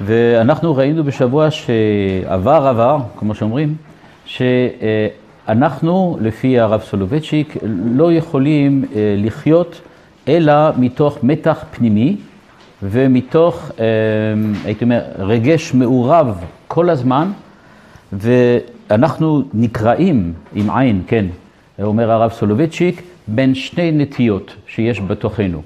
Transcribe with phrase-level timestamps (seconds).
[0.00, 3.74] ואנחנו ראינו בשבוע שעבר עבר, כמו שאומרים,
[4.26, 9.80] שאנחנו, לפי הרב סולובייצ'יק, לא יכולים אה, לחיות
[10.28, 12.16] אלא מתוך מתח פנימי
[12.82, 13.84] ומתוך, אה,
[14.64, 17.30] הייתי אומר, רגש מעורב כל הזמן,
[18.12, 21.26] ואנחנו נקראים עם עין, כן,
[21.82, 25.62] אומר הרב סולובייצ'יק, בין שני נטיות שיש בתוכנו.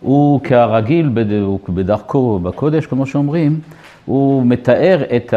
[0.00, 1.10] הוא כרגיל
[1.68, 3.60] בדרכו בקודש, כמו שאומרים,
[4.04, 5.34] הוא מתאר את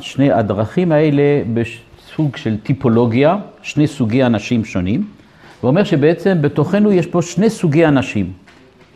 [0.00, 5.04] שני הדרכים האלה בסוג של טיפולוגיה, שני סוגי אנשים שונים,
[5.62, 8.32] ואומר שבעצם בתוכנו יש פה שני סוגי אנשים.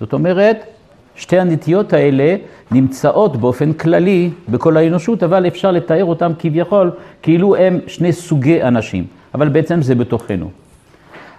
[0.01, 0.65] זאת אומרת,
[1.17, 2.37] שתי הנטיות האלה
[2.71, 6.91] נמצאות באופן כללי בכל האנושות, אבל אפשר לתאר אותם כביכול
[7.23, 10.51] כאילו הם שני סוגי אנשים, אבל בעצם זה בתוכנו.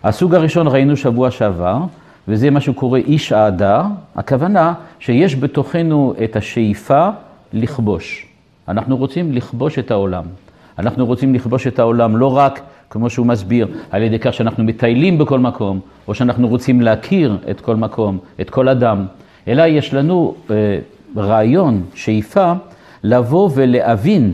[0.03, 1.77] הסוג הראשון ראינו שבוע שעבר,
[2.27, 3.81] וזה מה שקורא איש ההדר,
[4.15, 7.09] הכוונה שיש בתוכנו את השאיפה
[7.53, 8.25] לכבוש.
[8.67, 10.23] אנחנו רוצים לכבוש את העולם.
[10.79, 15.17] אנחנו רוצים לכבוש את העולם לא רק, כמו שהוא מסביר, על ידי כך שאנחנו מטיילים
[15.17, 19.05] בכל מקום, או שאנחנו רוצים להכיר את כל מקום, את כל אדם,
[19.47, 20.79] אלא יש לנו אה,
[21.17, 22.53] רעיון, שאיפה,
[23.03, 24.33] לבוא ולהבין,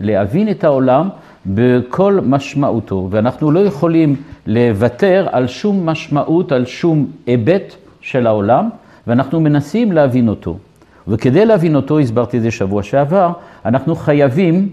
[0.00, 1.08] להבין את העולם
[1.46, 8.68] בכל משמעותו, ואנחנו לא יכולים לוותר על שום משמעות, על שום היבט של העולם,
[9.06, 10.58] ואנחנו מנסים להבין אותו.
[11.08, 13.32] וכדי להבין אותו, הסברתי את זה שבוע שעבר,
[13.64, 14.68] אנחנו חייבים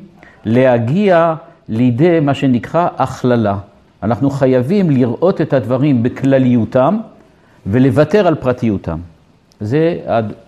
[0.46, 1.36] להגיע
[1.70, 3.58] לידי מה שנקרא הכללה.
[4.04, 6.98] אנחנו חייבים לראות את הדברים בכלליותם
[7.66, 8.98] ולוותר על פרטיותם.
[9.60, 9.98] זה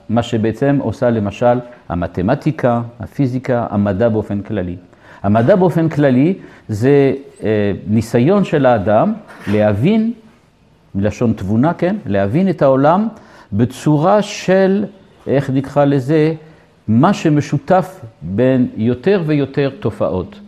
[0.10, 1.60] מה שבעצם עושה למשל
[1.90, 4.76] המתמטיקה, הפיזיקה, המדע באופן כללי.
[5.24, 6.34] המדע באופן כללי
[6.70, 9.14] זה אה, ניסיון של האדם
[9.48, 10.14] להבין,
[10.96, 11.96] מלשון תבונה, כן?
[12.06, 13.08] להבין את העולם
[13.54, 14.86] בצורה של,
[15.28, 16.34] איך נקרא לזה,
[16.88, 20.40] מה שמשותף בין יותר ויותר תופעות.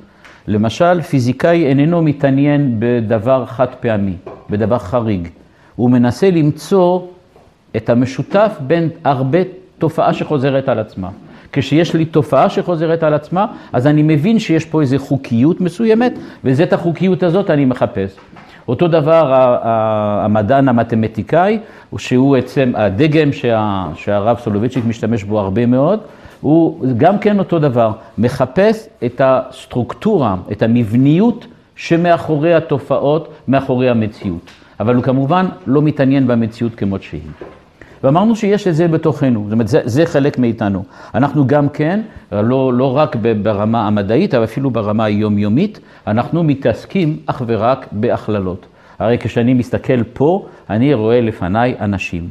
[0.48, 4.14] למשל, פיזיקאי איננו מתעניין בדבר חד פעמי,
[4.50, 5.28] בדבר חריג.
[5.76, 7.02] הוא מנסה למצוא
[7.76, 9.40] את המשותף בין הרבה
[9.78, 11.10] תופעה שחוזרת על עצמה.
[11.52, 16.14] כשיש לי תופעה שחוזרת על עצמה, אז אני מבין שיש פה איזו חוקיות מסוימת,
[16.44, 18.16] ואת החוקיות הזאת אני מחפש.
[18.68, 19.34] אותו דבר
[20.22, 21.60] המדען המתמטיקאי,
[21.98, 26.00] שהוא עצם הדגם שה, שהרב סולובייצ'יק משתמש בו הרבה מאוד,
[26.42, 31.46] הוא גם כן אותו דבר, מחפש את הסטרוקטורה, את המבניות
[31.76, 34.52] שמאחורי התופעות, מאחורי המציאות.
[34.80, 37.22] אבל הוא כמובן לא מתעניין במציאות כמות שהיא.
[38.04, 40.84] ואמרנו שיש את זה בתוכנו, זאת אומרת, זה, זה חלק מאיתנו.
[41.16, 42.02] אנחנו גם כן,
[42.32, 48.66] לא, לא רק ברמה המדעית, אבל אפילו ברמה היומיומית, אנחנו מתעסקים אך ורק בהכללות.
[49.00, 52.30] הרי כשאני מסתכל פה, אני רואה לפניי אנשים.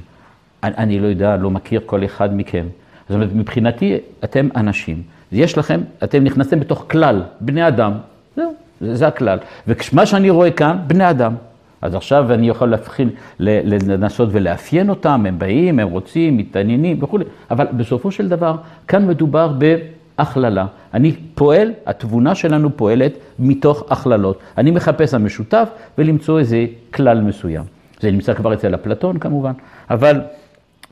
[0.63, 2.67] אני, אני לא יודע, לא מכיר כל אחד מכם.
[3.09, 5.03] זאת אומרת, מבחינתי, אתם אנשים.
[5.33, 7.93] יש לכם, אתם נכנסים בתוך כלל, בני אדם.
[8.37, 9.39] זהו, זה, זה הכלל.
[9.67, 11.35] ומה שאני רואה כאן, בני אדם.
[11.83, 13.11] אז עכשיו אני יכול להתחיל
[13.41, 18.57] לנסות ולאפיין אותם, הם באים, הם רוצים, מתעניינים וכולי, אבל בסופו של דבר,
[18.89, 20.67] כאן מדובר בהכללה.
[20.95, 24.39] אני פועל, התבונה שלנו פועלת מתוך הכללות.
[24.59, 25.69] אני מחפש המשותף
[25.99, 27.65] ולמצוא איזה כלל מסוים.
[28.01, 29.53] זה נמצא כבר אצל אפלטון כמובן,
[29.91, 30.21] אבל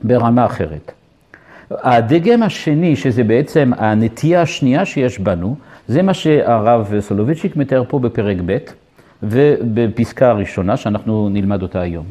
[0.02, 0.92] ברמה אחרת.
[1.70, 5.56] הדגם השני, שזה בעצם הנטייה השנייה שיש בנו,
[5.88, 8.56] זה מה שהרב סולובייצ'יק מתאר פה בפרק ב'.
[9.22, 12.04] ובפסקה הראשונה שאנחנו נלמד אותה היום.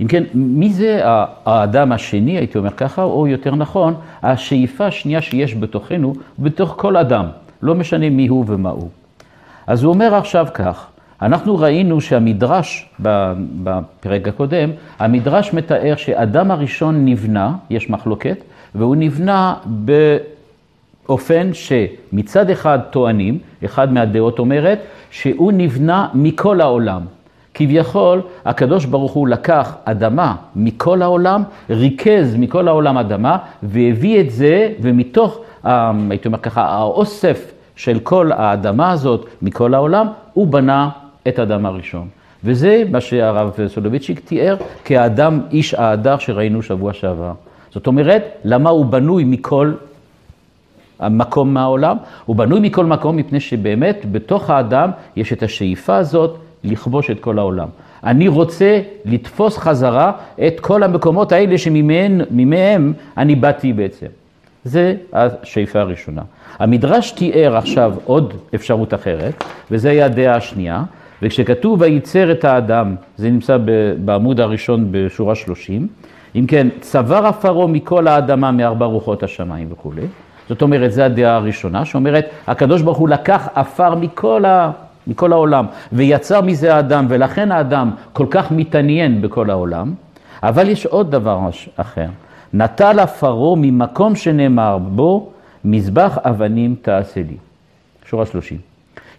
[0.00, 1.00] אם כן, מי זה
[1.46, 7.26] האדם השני, הייתי אומר ככה, או יותר נכון, השאיפה השנייה שיש בתוכנו, בתוך כל אדם,
[7.62, 8.88] לא משנה מי הוא ומה הוא.
[9.66, 10.86] אז הוא אומר עכשיו כך,
[11.22, 12.88] אנחנו ראינו שהמדרש,
[13.62, 18.36] בפרק הקודם, המדרש מתאר שאדם הראשון נבנה, יש מחלוקת,
[18.74, 19.54] והוא נבנה
[21.08, 24.78] באופן שמצד אחד טוענים, אחד מהדעות אומרת,
[25.10, 27.02] שהוא נבנה מכל העולם.
[27.54, 34.72] כביכול, הקדוש ברוך הוא לקח אדמה מכל העולם, ריכז מכל העולם אדמה, והביא את זה,
[34.80, 40.88] ומתוך, הייתי אומר ככה, האוסף של כל האדמה הזאת מכל העולם, הוא בנה
[41.28, 42.08] את אדם הראשון.
[42.44, 47.32] וזה מה שהרב סולוביצ'יק תיאר כאדם, איש ההדר שראינו שבוע שעבר.
[47.70, 49.72] זאת אומרת, למה הוא בנוי מכל
[51.02, 57.10] המקום מהעולם, הוא בנוי מכל מקום מפני שבאמת בתוך האדם יש את השאיפה הזאת לכבוש
[57.10, 57.68] את כל העולם.
[58.04, 60.12] אני רוצה לתפוס חזרה
[60.46, 64.06] את כל המקומות האלה שממהם אני באתי בעצם.
[64.64, 66.22] זה השאיפה הראשונה.
[66.58, 70.82] המדרש תיאר עכשיו עוד אפשרות אחרת, וזו היה הדעה השנייה,
[71.22, 73.58] וכשכתוב וייצר את האדם, זה נמצא
[74.04, 75.86] בעמוד הראשון בשורה 30,
[76.36, 80.06] אם כן, צבר עפרו מכל האדמה מארבע רוחות השמיים וכולי.
[80.52, 84.70] זאת אומרת, זו הדעה הראשונה, שאומרת, הקדוש ברוך הוא לקח עפר מכל, ה...
[85.06, 89.94] מכל העולם, ויצר מזה האדם, ולכן האדם כל כך מתעניין בכל העולם.
[90.42, 91.40] אבל יש עוד דבר
[91.76, 92.06] אחר.
[92.54, 95.30] נטל עפרו ממקום שנאמר בו,
[95.64, 97.36] מזבח אבנים תעשה לי.
[98.06, 98.58] שורה שלושים.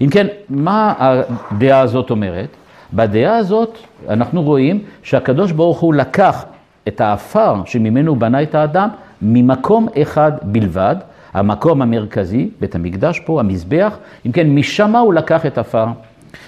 [0.01, 2.49] אם כן, מה הדעה הזאת אומרת?
[2.93, 3.77] בדעה הזאת
[4.09, 6.45] אנחנו רואים שהקדוש ברוך הוא לקח
[6.87, 8.89] את העפר שממנו בנה את האדם
[9.21, 10.95] ממקום אחד בלבד,
[11.33, 15.85] המקום המרכזי, בית המקדש פה, המזבח, אם כן, משם הוא לקח את עפר.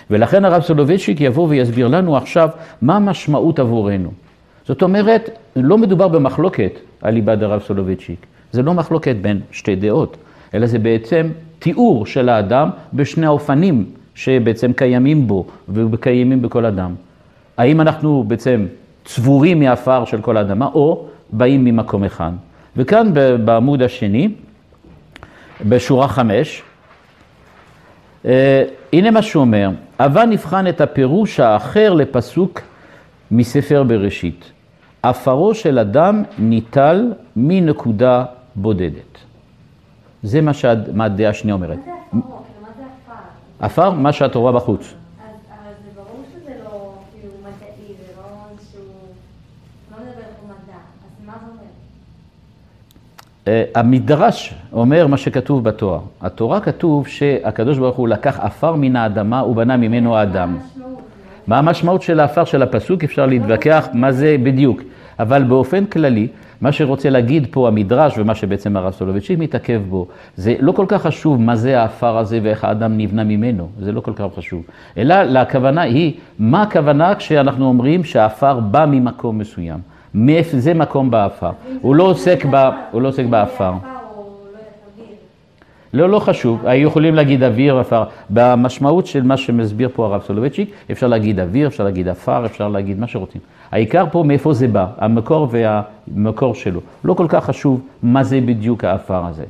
[0.09, 2.49] ולכן הרב סולובייצ'יק יבוא ויסביר לנו עכשיו
[2.81, 4.11] מה המשמעות עבורנו.
[4.65, 6.71] זאת אומרת, לא מדובר במחלוקת
[7.01, 10.17] אליבא דהרב סולובייצ'יק, זה לא מחלוקת בין שתי דעות,
[10.53, 11.27] אלא זה בעצם
[11.59, 13.85] תיאור של האדם בשני האופנים
[14.15, 16.95] שבעצם קיימים בו וקיימים בכל אדם.
[17.57, 18.65] האם אנחנו בעצם
[19.05, 22.31] צבורים מעפר של כל האדמה, או באים ממקום אחד.
[22.77, 23.11] וכאן
[23.45, 24.29] בעמוד השני,
[25.61, 26.63] בשורה חמש,
[28.25, 28.63] אה,
[28.93, 29.69] הנה מה שהוא אומר,
[29.99, 32.61] אבל נבחן את הפירוש האחר לפסוק
[33.31, 34.51] מספר בראשית.
[35.03, 38.25] עפרו של אדם ניטל מנקודה
[38.55, 39.17] בודדת.
[40.23, 41.77] זה מה שהדעה השנייה אומרת.
[41.77, 42.41] מה זה עפרו?
[42.61, 42.83] מה זה
[43.59, 43.85] עפר?
[43.89, 44.93] עפר, מה שאת רואה בחוץ.
[53.75, 55.99] המדרש אומר מה שכתוב בתורה.
[56.21, 60.57] התורה כתוב שהקדוש ברוך הוא לקח עפר מן האדמה ובנה ממנו האדם.
[61.47, 63.03] מה המשמעות של העפר של הפסוק?
[63.03, 64.81] אפשר להתווכח מה זה בדיוק.
[65.19, 66.27] אבל באופן כללי,
[66.61, 71.01] מה שרוצה להגיד פה המדרש ומה שבעצם הרב סולובייצ'יק מתעכב בו, זה לא כל כך
[71.01, 74.63] חשוב מה זה העפר הזה ואיך האדם נבנה ממנו, זה לא כל כך חשוב.
[74.97, 79.94] אלא הכוונה היא, מה הכוונה כשאנחנו אומרים שהעפר בא ממקום מסוים.
[80.57, 81.51] זה מקום בעפר.
[81.81, 82.45] הוא לא עוסק
[82.93, 83.71] לא בעפר.
[85.93, 88.03] לא, לא חשוב, היו יכולים להגיד אוויר, עפר.
[88.29, 92.99] במשמעות של מה שמסביר פה הרב סולובייצ'יק, אפשר להגיד אוויר, אפשר להגיד עפר, אפשר להגיד
[92.99, 93.41] מה שרוצים.
[93.71, 96.81] העיקר פה מאיפה זה בא, המקור והמקור שלו.
[97.03, 99.43] לא כל כך חשוב מה זה בדיוק העפר הזה.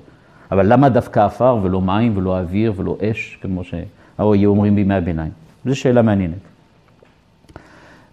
[0.51, 5.31] אבל למה דווקא עפר ולא מים ולא אוויר ולא אש, כמו שהיו אומרים בימי הביניים?
[5.65, 6.54] זו שאלה מעניינת.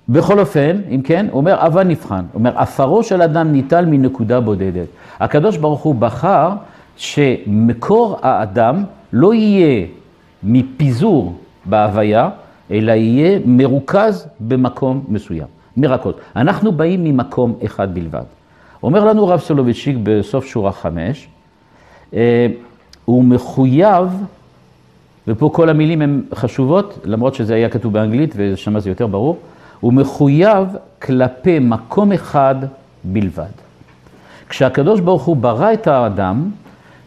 [0.08, 2.24] בכל אופן, אם כן, הוא אומר, אבל נבחן.
[2.32, 4.86] הוא אומר, עפרו של אדם ניטל מנקודה בודדת.
[5.20, 6.50] הקדוש ברוך הוא בחר
[6.96, 9.86] שמקור האדם לא יהיה
[10.42, 12.30] מפיזור בהוויה,
[12.70, 15.46] אלא יהיה מרוכז במקום מסוים.
[15.76, 16.20] מרקות.
[16.36, 18.24] אנחנו באים ממקום אחד בלבד.
[18.82, 21.28] אומר לנו רב סולובייצ'יק בסוף שורה חמש,
[22.14, 22.46] אה,
[23.04, 24.08] הוא מחויב,
[25.28, 29.38] ופה כל המילים הן חשובות, למרות שזה היה כתוב באנגלית ושם זה יותר ברור,
[29.82, 30.66] הוא מחויב
[31.02, 32.54] כלפי מקום אחד
[33.04, 33.54] בלבד.
[34.48, 36.50] כשהקדוש ברוך הוא ברא את האדם,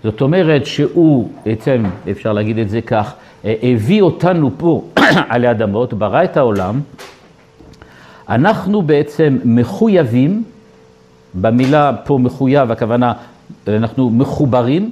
[0.04, 3.14] זאת אומרת שהוא, בעצם אפשר להגיד את זה כך,
[3.46, 4.84] אה, הביא אותנו פה
[5.30, 6.82] עלי אדמות, ברא את העולם,
[8.30, 10.44] אנחנו בעצם מחויבים,
[11.34, 13.14] במילה פה מחויב, הכוונה,
[13.68, 14.92] אנחנו מחוברים,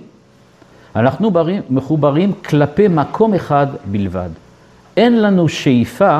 [0.96, 1.32] אנחנו
[1.70, 4.30] מחוברים כלפי מקום אחד בלבד.
[4.98, 6.20] אין לנו שאיפה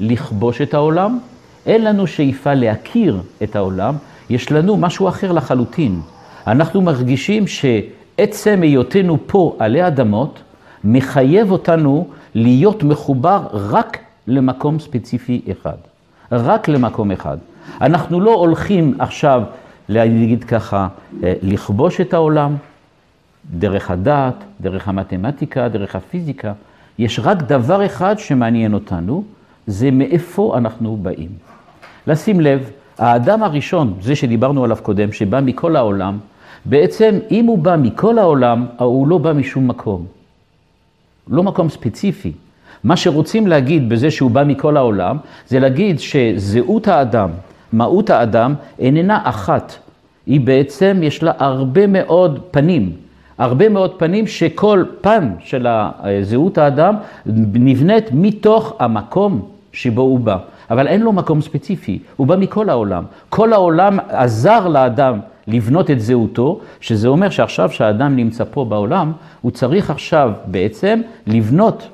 [0.00, 1.18] לכבוש את העולם,
[1.66, 3.94] אין לנו שאיפה להכיר את העולם,
[4.30, 6.00] יש לנו משהו אחר לחלוטין.
[6.46, 10.42] אנחנו מרגישים שעצם היותנו פה עלי אדמות,
[10.84, 15.76] מחייב אותנו להיות מחובר רק למקום ספציפי אחד.
[16.32, 17.38] רק למקום אחד.
[17.80, 19.42] אנחנו לא הולכים עכשיו,
[19.88, 20.88] להגיד ככה,
[21.22, 22.56] אה, לכבוש את העולם,
[23.50, 26.52] דרך הדת, דרך המתמטיקה, דרך הפיזיקה.
[26.98, 29.24] יש רק דבר אחד שמעניין אותנו,
[29.66, 31.28] זה מאיפה אנחנו באים.
[32.06, 36.18] לשים לב, האדם הראשון, זה שדיברנו עליו קודם, שבא מכל העולם,
[36.64, 40.06] בעצם אם הוא בא מכל העולם, הוא לא בא משום מקום.
[41.28, 42.32] לא מקום ספציפי.
[42.84, 45.16] מה שרוצים להגיד בזה שהוא בא מכל העולם,
[45.48, 47.30] זה להגיד שזהות האדם,
[47.72, 49.74] מהות האדם, איננה אחת.
[50.26, 52.92] היא בעצם, יש לה הרבה מאוד פנים.
[53.38, 55.66] הרבה מאוד פנים שכל פן של
[56.22, 56.94] זהות האדם
[57.26, 60.36] נבנית מתוך המקום שבו הוא בא.
[60.70, 63.04] אבל אין לו מקום ספציפי, הוא בא מכל העולם.
[63.28, 69.50] כל העולם עזר לאדם לבנות את זהותו, שזה אומר שעכשיו שהאדם נמצא פה בעולם, הוא
[69.50, 71.88] צריך עכשיו בעצם לבנות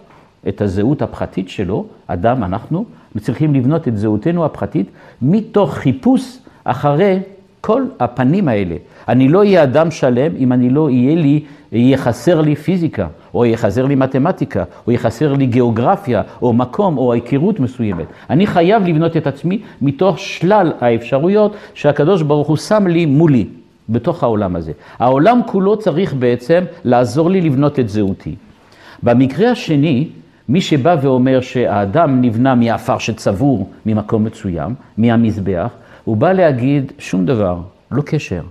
[0.49, 2.85] את הזהות הפחתית שלו, אדם, אנחנו,
[3.19, 4.91] צריכים לבנות את זהותנו הפחתית,
[5.23, 7.19] מתוך חיפוש אחרי
[7.61, 8.77] כל הפנים האלה.
[9.09, 13.45] אני לא אהיה אדם שלם אם אני לא יהיה לי, יהיה חסר לי פיזיקה, או
[13.45, 18.07] יהיה חסר לי מתמטיקה, או יהיה חסר לי גיאוגרפיה, או מקום, או היכרות מסוימת.
[18.31, 23.47] אני חייב לבנות את עצמי מתוך שלל האפשרויות שהקדוש ברוך הוא שם לי מולי,
[23.89, 24.73] בתוך העולם הזה.
[24.99, 28.35] העולם כולו צריך בעצם לעזור לי לבנות את זהותי.
[29.03, 30.09] במקרה השני,
[30.49, 35.71] מי שבא ואומר שהאדם נבנה מעפר שצבור ממקום מסוים, מהמזבח,
[36.05, 37.59] הוא בא להגיד שום דבר,
[37.91, 38.43] לא קשר.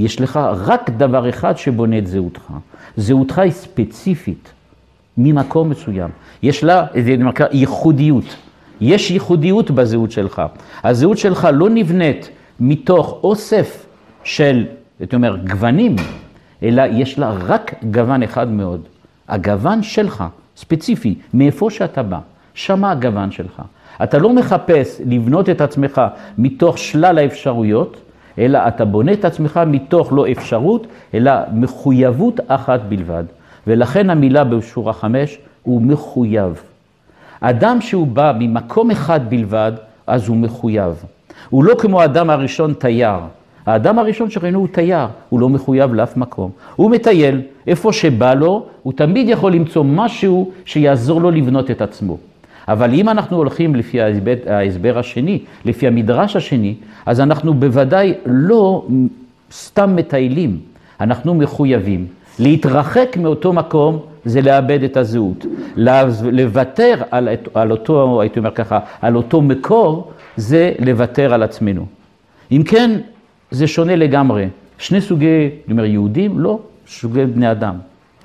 [0.00, 2.52] יש לך רק דבר אחד שבונה את זהותך.
[2.96, 4.52] זהותך היא ספציפית,
[5.18, 6.10] ממקום מסוים.
[6.42, 8.36] יש לה, זה נקרא ייחודיות.
[8.80, 10.42] יש ייחודיות בזהות שלך.
[10.84, 12.30] הזהות שלך לא נבנית
[12.60, 13.86] מתוך אוסף
[14.24, 14.66] של,
[15.00, 15.96] הייתי אומר, גוונים,
[16.62, 18.80] אלא יש לה רק גוון אחד מאוד.
[19.28, 20.24] הגוון שלך,
[20.56, 22.18] ספציפי, מאיפה שאתה בא,
[22.54, 23.62] שמה הגוון שלך.
[24.02, 26.00] אתה לא מחפש לבנות את עצמך
[26.38, 28.00] מתוך שלל האפשרויות,
[28.38, 33.24] אלא אתה בונה את עצמך מתוך לא אפשרות, אלא מחויבות אחת בלבד.
[33.66, 36.62] ולכן המילה בשורה חמש הוא מחויב.
[37.40, 39.72] אדם שהוא בא ממקום אחד בלבד,
[40.06, 41.04] אז הוא מחויב.
[41.50, 43.18] הוא לא כמו האדם הראשון תייר.
[43.66, 46.50] האדם הראשון שראינו הוא תייר, הוא לא מחויב לאף מקום.
[46.76, 52.16] הוא מטייל, איפה שבא לו, הוא תמיד יכול למצוא משהו שיעזור לו לבנות את עצמו.
[52.70, 54.00] אבל אם אנחנו הולכים לפי
[54.46, 56.74] ההסבר, השני, לפי המדרש השני,
[57.06, 58.86] אז אנחנו בוודאי לא
[59.52, 60.58] סתם מטיילים,
[61.00, 62.06] אנחנו מחויבים.
[62.38, 65.46] להתרחק מאותו מקום זה לאבד את הזהות.
[66.32, 71.86] לוותר על, על אותו, הייתי אומר ככה, על אותו מקור, זה לוותר על עצמנו.
[72.52, 72.90] אם כן,
[73.50, 74.48] זה שונה לגמרי.
[74.78, 76.38] שני סוגי, אני אומר, יהודים?
[76.38, 76.58] לא,
[76.88, 77.74] סוגי בני אדם,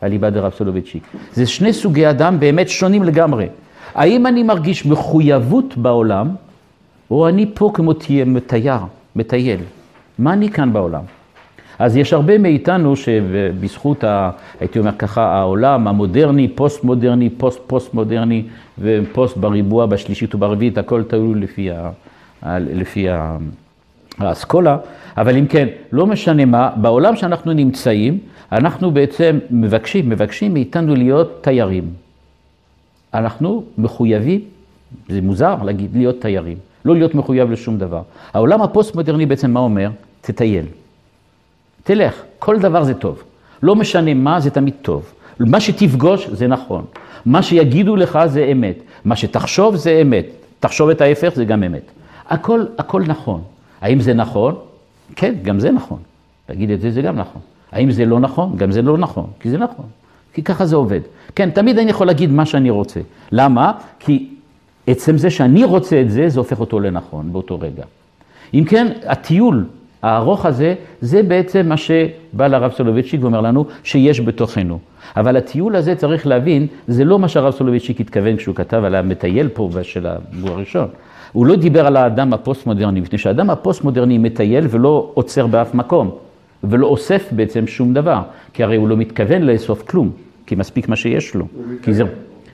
[0.03, 1.03] אליבא דרב סולובייצ'יק.
[1.33, 3.47] זה שני סוגי אדם באמת שונים לגמרי.
[3.95, 6.29] האם אני מרגיש מחויבות בעולם,
[7.11, 7.93] או אני פה כמו
[8.47, 8.79] תייר,
[9.15, 9.59] מטייל?
[10.19, 11.01] מה אני כאן בעולם?
[11.79, 18.43] אז יש הרבה מאיתנו שבזכות, ה, הייתי אומר ככה, העולם המודרני, פוסט-מודרני, פוסט-פוסט-מודרני
[18.79, 21.89] ופוסט בריבוע, בשלישית וברביעית, הכל תלוי לפי, ה,
[22.59, 23.37] לפי ה,
[24.17, 24.77] האסכולה,
[25.17, 28.19] אבל אם כן, לא משנה מה, בעולם שאנחנו נמצאים,
[28.51, 32.04] אנחנו בעצם מבקשים, מבקשים מאיתנו להיות תיירים.
[33.17, 34.41] אנחנו מחויבים,
[35.09, 38.01] זה מוזר להגיד, להיות תיירים, לא להיות מחויב לשום דבר.
[38.33, 39.89] העולם הפוסט-מודרני בעצם מה אומר?
[40.21, 40.65] תטייל.
[41.83, 43.23] תלך, כל דבר זה טוב.
[43.63, 45.13] לא משנה מה, זה תמיד טוב.
[45.39, 46.85] מה שתפגוש זה נכון.
[47.25, 48.75] מה שיגידו לך זה אמת.
[49.05, 50.25] מה שתחשוב זה אמת.
[50.59, 51.91] תחשוב את ההפך זה גם אמת.
[52.29, 53.41] הכל, הכל נכון.
[53.81, 54.55] האם זה נכון?
[55.15, 55.99] כן, גם זה נכון.
[56.49, 57.41] להגיד את זה, זה גם נכון.
[57.71, 58.57] האם זה לא נכון?
[58.57, 59.85] גם זה לא נכון, כי זה נכון.
[60.35, 60.99] כי ככה זה עובד.
[61.35, 62.99] כן, תמיד אני יכול להגיד מה שאני רוצה.
[63.31, 63.71] למה?
[63.99, 64.27] כי
[64.87, 67.83] עצם זה שאני רוצה את זה, זה הופך אותו לנכון באותו רגע.
[68.53, 69.65] אם כן, הטיול
[70.01, 74.79] הארוך הזה, זה בעצם מה שבא לרב סולובייצ'יק ואומר לנו שיש בתוכנו.
[75.17, 79.49] אבל הטיול הזה, צריך להבין, זה לא מה שהרב סולובייצ'יק התכוון כשהוא כתב על המטייל
[79.49, 80.87] פה של הגור הראשון.
[81.31, 86.11] הוא לא דיבר על האדם הפוסט-מודרני, מפני שהאדם הפוסט-מודרני מטייל ולא עוצר באף מקום,
[86.63, 88.21] ולא אוסף בעצם שום דבר,
[88.53, 90.11] כי הרי הוא לא מתכוון לאסוף כלום.
[90.45, 91.47] כי מספיק מה שיש לו.
[91.81, 92.03] כי זה...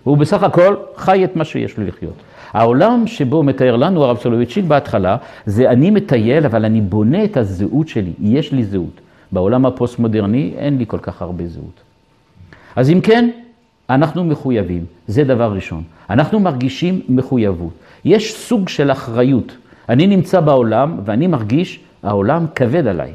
[0.04, 2.14] הוא בסך הכל חי את מה שיש לו לחיות.
[2.54, 7.88] העולם שבו מתאר לנו הרב סולובייצ'יק בהתחלה, זה אני מטייל, אבל אני בונה את הזהות
[7.88, 9.02] שלי, יש לי זהות.
[9.32, 11.82] בעולם הפוסט-מודרני אין לי כל כך הרבה זהות.
[12.76, 13.30] אז אם כן,
[13.90, 15.84] אנחנו מחויבים, זה דבר ראשון.
[16.10, 17.74] אנחנו מרגישים מחויבות.
[18.06, 19.58] יש סוג של אחריות.
[19.90, 23.12] אני נמצא בעולם ואני מרגיש, העולם כבד עליי.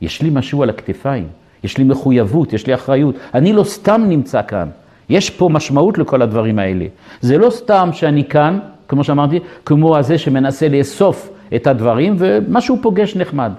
[0.00, 1.26] יש לי משהו על הכתפיים.
[1.64, 3.14] יש לי מחויבות, יש לי אחריות.
[3.34, 4.68] אני לא סתם נמצא כאן.
[5.08, 6.86] יש פה משמעות לכל הדברים האלה.
[7.20, 13.16] זה לא סתם שאני כאן, כמו שאמרתי, כמו הזה שמנסה לאסוף את הדברים ומשהו פוגש
[13.16, 13.52] נחמד.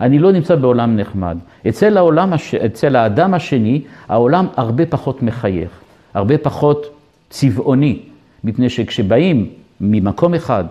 [0.00, 1.38] אני לא נמצא בעולם נחמד.
[1.68, 2.32] אצל, העולם,
[2.66, 5.70] אצל האדם השני, העולם הרבה פחות מחייך,
[6.14, 6.86] הרבה פחות
[7.30, 7.98] צבעוני,
[8.44, 9.48] מפני שכשבאים
[9.80, 10.64] ממקום אחד,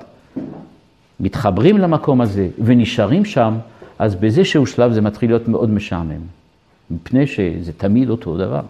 [1.20, 3.54] מתחברים למקום הזה ונשארים שם,
[4.00, 6.35] אז באיזשהו שלב זה מתחיל להיות מאוד משעמם.
[6.92, 8.62] מפני שזה תמיד אותו דבר.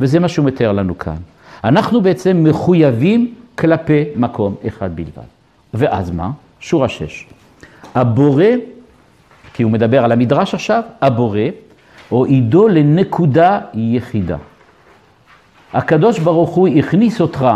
[0.00, 1.16] וזה מה שהוא מתאר לנו כאן.
[1.64, 5.28] אנחנו בעצם מחויבים כלפי מקום אחד בלבד.
[5.74, 6.30] ואז מה?
[6.60, 7.26] שורה שש.
[7.94, 8.44] הבורא,
[9.52, 11.40] כי הוא מדבר על המדרש עכשיו, הבורא,
[12.08, 14.36] הועידו לנקודה יחידה.
[15.72, 17.46] הקדוש ברוך הוא הכניס אותך,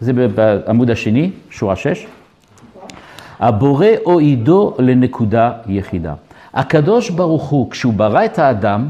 [0.00, 2.06] זה בעמוד השני, שורה שש.
[3.40, 6.14] הבורא הועידו לנקודה יחידה.
[6.54, 8.88] הקדוש ברוך הוא, כשהוא ברא את האדם,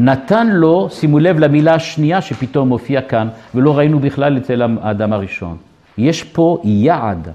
[0.00, 5.56] נתן לו, שימו לב למילה השנייה שפתאום מופיעה כאן, ולא ראינו בכלל אצל האדם הראשון.
[5.98, 7.28] יש פה יעד.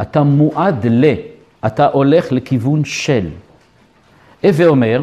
[0.00, 1.04] אתה מועד ל.
[1.66, 3.26] אתה הולך לכיוון של.
[4.44, 5.02] הווה אומר,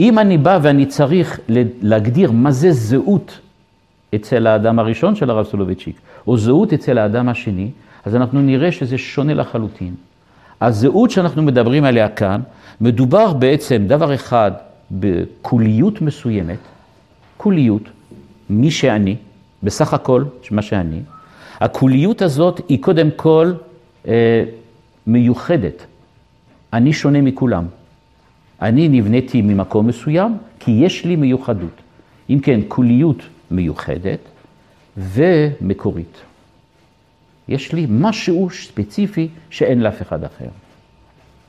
[0.00, 1.40] אם אני בא ואני צריך
[1.82, 3.38] להגדיר מה זה זהות
[4.14, 5.96] אצל האדם הראשון של הרב סולובייצ'יק,
[6.26, 7.70] או זהות אצל האדם השני,
[8.04, 9.94] אז אנחנו נראה שזה שונה לחלוטין.
[10.60, 12.40] הזהות שאנחנו מדברים עליה כאן,
[12.80, 14.52] מדובר בעצם דבר אחד
[14.90, 16.58] בקוליות מסוימת,
[17.36, 17.82] קוליות,
[18.50, 19.16] מי שאני,
[19.62, 21.00] בסך הכל מה שאני.
[21.60, 23.52] הקוליות הזאת היא קודם כל
[24.08, 24.44] אה,
[25.06, 25.86] מיוחדת.
[26.72, 27.66] אני שונה מכולם.
[28.62, 31.80] אני נבניתי ממקום מסוים כי יש לי מיוחדות.
[32.30, 34.18] אם כן, קוליות מיוחדת
[34.96, 36.16] ומקורית.
[37.48, 40.48] יש לי משהו ספציפי שאין לאף אחד אחר.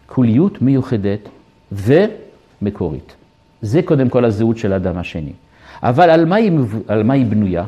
[0.05, 1.29] קוליות מיוחדת
[1.71, 3.15] ומקורית.
[3.61, 5.31] זה קודם כל הזהות של האדם השני.
[5.83, 6.51] אבל על מה, היא,
[6.87, 7.63] על מה היא בנויה?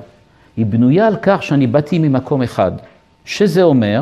[0.57, 2.71] היא בנויה על כך שאני באתי ממקום אחד,
[3.25, 4.01] שזה אומר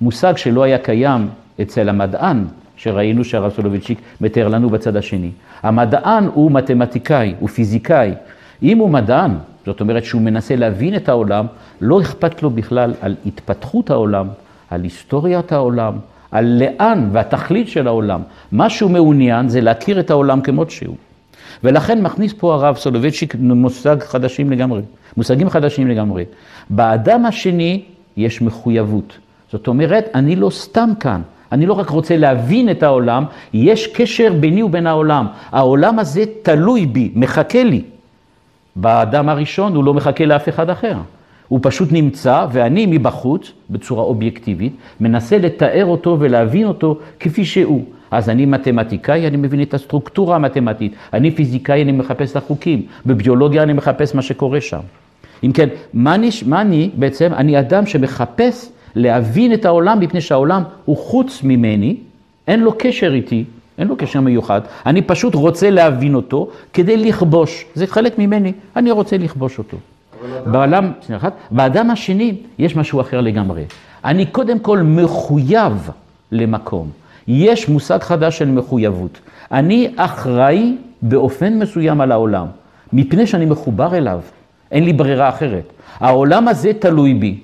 [0.00, 1.28] מושג שלא היה קיים
[1.62, 2.44] אצל המדען,
[2.76, 5.30] שראינו שהרב סולובייצ'יק מתאר לנו בצד השני.
[5.62, 8.12] המדען הוא מתמטיקאי, הוא פיזיקאי.
[8.62, 9.30] אם הוא מדען,
[9.66, 11.46] זאת אומרת שהוא מנסה להבין את העולם,
[11.80, 14.28] לא אכפת לו בכלל על התפתחות העולם,
[14.70, 15.92] על היסטוריית העולם,
[16.30, 18.20] על לאן והתכלית של העולם.
[18.52, 20.96] מה שהוא מעוניין זה להכיר את העולם כמות שהוא.
[21.64, 24.82] ולכן מכניס פה הרב סולובייצ'יק מושג חדשים לגמרי,
[25.16, 26.24] מושגים חדשים לגמרי.
[26.70, 27.82] באדם השני
[28.16, 29.18] יש מחויבות.
[29.52, 31.20] זאת אומרת, אני לא סתם כאן.
[31.52, 33.24] אני לא רק רוצה להבין את העולם,
[33.54, 35.26] יש קשר ביני ובין העולם.
[35.52, 37.82] העולם הזה תלוי בי, מחכה לי.
[38.76, 40.96] באדם הראשון הוא לא מחכה לאף אחד אחר.
[41.48, 47.84] הוא פשוט נמצא, ואני מבחוץ, בצורה אובייקטיבית, מנסה לתאר אותו ולהבין אותו כפי שהוא.
[48.10, 50.92] אז אני מתמטיקאי, אני מבין את הסטרוקטורה המתמטית.
[51.12, 52.82] אני פיזיקאי, אני מחפש את החוקים.
[53.06, 54.80] בביולוגיה אני מחפש מה שקורה שם.
[55.44, 57.32] אם כן, מה אני, מה אני בעצם?
[57.36, 61.96] אני אדם שמחפש להבין את העולם, מפני שהעולם הוא חוץ ממני,
[62.48, 63.44] אין לו קשר איתי,
[63.78, 68.90] אין לו קשר מיוחד, אני פשוט רוצה להבין אותו כדי לכבוש, זה חלק ממני, אני
[68.90, 69.76] רוצה לכבוש אותו.
[70.46, 70.92] בעולם,
[71.50, 73.64] באדם השני יש משהו אחר לגמרי.
[74.04, 75.90] אני קודם כל מחויב
[76.32, 76.90] למקום.
[77.32, 79.20] יש מושג חדש של מחויבות.
[79.52, 82.46] אני אחראי באופן מסוים על העולם,
[82.92, 84.20] מפני שאני מחובר אליו.
[84.70, 85.72] אין לי ברירה אחרת.
[86.00, 87.38] העולם הזה תלוי בי.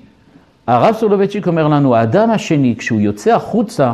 [0.67, 3.93] הרב סולובייצ'יק אומר לנו, האדם השני, כשהוא יוצא החוצה,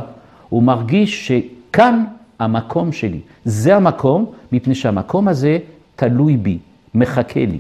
[0.49, 2.03] הוא מרגיש שכאן
[2.39, 3.19] המקום שלי.
[3.45, 5.57] זה המקום, מפני שהמקום הזה
[5.95, 6.57] תלוי בי,
[6.95, 7.59] מחכה לי.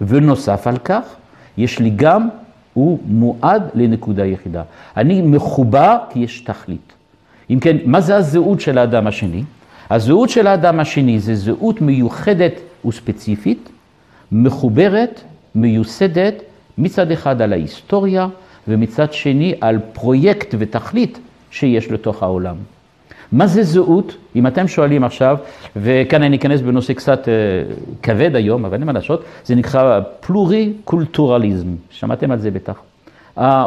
[0.00, 1.02] ונוסף על כך,
[1.56, 2.28] יש לי גם,
[2.74, 4.62] הוא מועד לנקודה יחידה.
[4.96, 6.97] אני מחובר כי יש תכלית.
[7.50, 9.42] אם כן, מה זה הזהות של האדם השני?
[9.90, 12.52] הזהות של האדם השני זה זהות מיוחדת
[12.84, 13.68] וספציפית,
[14.32, 15.20] מחוברת,
[15.54, 16.34] מיוסדת,
[16.78, 18.28] מצד אחד על ההיסטוריה,
[18.68, 21.18] ומצד שני על פרויקט ותכלית
[21.50, 22.56] שיש לתוך העולם.
[23.32, 24.16] מה זה זהות?
[24.36, 25.36] אם אתם שואלים עכשיו,
[25.76, 27.32] וכאן אני אכנס בנושא קצת אה,
[28.02, 31.68] כבד היום, אבל אין מה לעשות, זה נקרא פלורי-קולטורליזם.
[31.90, 32.87] שמעתם על זה בטח.
[33.38, 33.66] אה,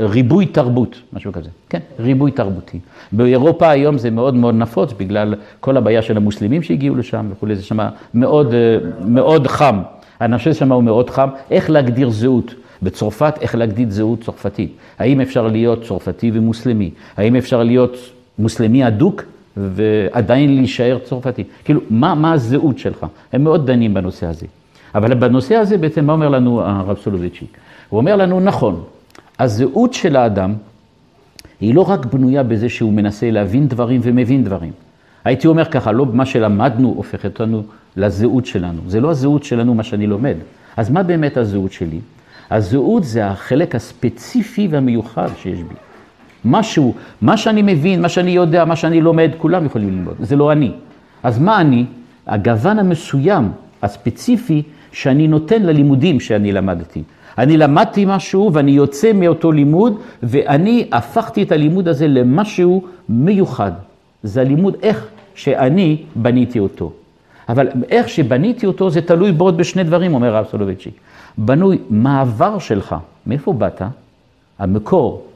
[0.00, 1.48] ריבוי תרבות, משהו כזה.
[1.68, 2.78] כן, ריבוי תרבותי.
[3.12, 7.62] באירופה היום זה מאוד מאוד נפוץ בגלל כל הבעיה של המוסלמים שהגיעו לשם וכולי, זה
[7.62, 7.78] שם
[8.14, 9.80] מאוד, אה, מאוד חם.
[10.20, 11.28] הנושא שם הוא מאוד חם.
[11.50, 12.54] איך להגדיר זהות?
[12.82, 14.72] בצרפת, איך להגדיר זהות צרפתית?
[14.98, 16.90] האם אפשר להיות צרפתי ומוסלמי?
[17.16, 17.96] האם אפשר להיות
[18.38, 19.22] מוסלמי אדוק
[19.56, 21.44] ועדיין להישאר צרפתי?
[21.64, 23.06] כאילו, מה, מה הזהות שלך?
[23.32, 24.46] הם מאוד דנים בנושא הזה.
[24.94, 27.56] אבל בנושא הזה בעצם מה אומר לנו הרב סולובייצ'יק?
[27.88, 28.82] הוא אומר לנו, נכון,
[29.38, 30.54] הזהות של האדם
[31.60, 34.72] היא לא רק בנויה בזה שהוא מנסה להבין דברים ומבין דברים.
[35.24, 37.62] הייתי אומר ככה, לא מה שלמדנו הופך אותנו
[37.96, 38.80] לזהות שלנו.
[38.86, 40.34] זה לא הזהות שלנו מה שאני לומד.
[40.76, 42.00] אז מה באמת הזהות שלי?
[42.50, 45.74] הזהות זה החלק הספציפי והמיוחד שיש בי.
[46.44, 50.52] משהו, מה שאני מבין, מה שאני יודע, מה שאני לומד, כולם יכולים ללמוד, זה לא
[50.52, 50.72] אני.
[51.22, 51.84] אז מה אני?
[52.26, 57.02] הגוון המסוים, הספציפי, שאני נותן ללימודים שאני למדתי.
[57.38, 63.72] אני למדתי משהו ואני יוצא מאותו לימוד ואני הפכתי את הלימוד הזה למשהו מיוחד.
[64.22, 66.92] זה הלימוד איך שאני בניתי אותו.
[67.48, 70.94] אבל איך שבניתי אותו זה תלוי בעוד בשני דברים, אומר הרב סולובייצ'יק.
[71.38, 72.96] בנוי מעבר שלך,
[73.26, 73.82] מאיפה באת?
[74.58, 75.26] המקור,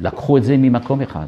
[0.00, 1.26] לקחו את זה ממקום אחד.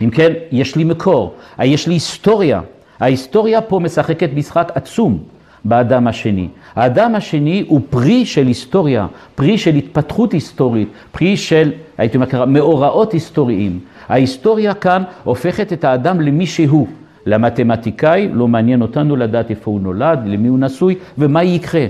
[0.00, 2.60] אם כן, יש לי מקור, יש לי היסטוריה.
[3.00, 5.18] ההיסטוריה פה משחקת משחק עצום
[5.64, 6.48] באדם השני.
[6.74, 13.12] האדם השני הוא פרי של היסטוריה, פרי של התפתחות היסטורית, פרי של, הייתי אומר מאורעות
[13.12, 13.78] היסטוריים.
[14.08, 16.88] ההיסטוריה כאן הופכת את האדם למי שהוא.
[17.26, 21.86] למתמטיקאי לא מעניין אותנו לדעת איפה הוא נולד, למי הוא נשוי ומה יקרה.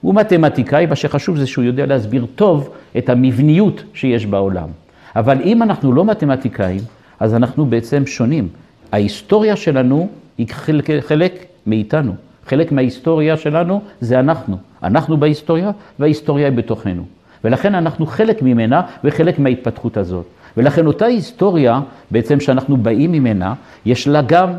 [0.00, 4.68] הוא מתמטיקאי, מה שחשוב זה שהוא יודע להסביר טוב את המבניות שיש בעולם.
[5.16, 6.80] אבל אם אנחנו לא מתמטיקאים,
[7.20, 8.48] אז אנחנו בעצם שונים.
[8.92, 10.08] ההיסטוריה שלנו
[10.38, 12.14] היא חלק, חלק מאיתנו.
[12.46, 14.56] חלק מההיסטוריה שלנו זה אנחנו.
[14.82, 17.04] אנחנו בהיסטוריה וההיסטוריה היא בתוכנו.
[17.44, 20.26] ולכן אנחנו חלק ממנה וחלק מההתפתחות הזאת.
[20.56, 21.80] ולכן אותה היסטוריה,
[22.10, 23.54] בעצם שאנחנו באים ממנה,
[23.86, 24.52] יש לה גם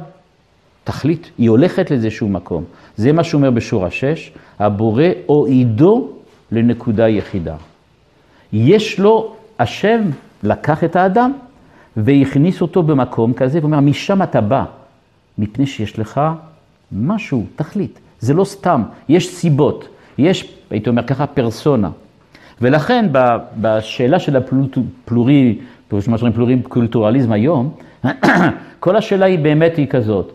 [0.83, 2.63] תכלית, היא הולכת לאיזשהו מקום.
[2.95, 6.09] זה מה שאומר בשורה 6, הבורא הועידו
[6.51, 7.55] לנקודה יחידה.
[8.53, 10.01] יש לו, השם
[10.43, 11.33] לקח את האדם
[11.97, 14.63] והכניס אותו במקום כזה, ואומר, משם אתה בא,
[15.37, 16.21] מפני שיש לך
[16.91, 17.99] משהו, תכלית.
[18.19, 21.89] זה לא סתם, יש סיבות, יש, הייתי אומר ככה, פרסונה.
[22.61, 23.05] ולכן
[23.61, 25.59] בשאלה של הפלורי,
[25.91, 27.73] מה שאומרים פלורי קולטורליזם היום,
[28.79, 30.31] כל השאלה היא באמת היא כזאת.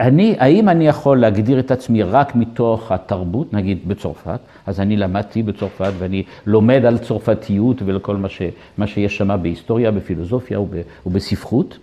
[0.00, 5.42] אני, האם אני יכול להגדיר את עצמי רק מתוך התרבות, נגיד בצרפת, אז אני למדתי
[5.42, 8.42] בצרפת ואני לומד על צרפתיות ולכל מה, ש,
[8.78, 10.74] מה שיש שם בהיסטוריה, בפילוסופיה וב,
[11.06, 11.78] ובספרות,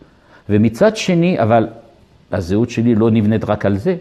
[0.50, 1.68] ומצד שני, אבל
[2.32, 3.96] הזהות שלי לא נבנית רק על זה,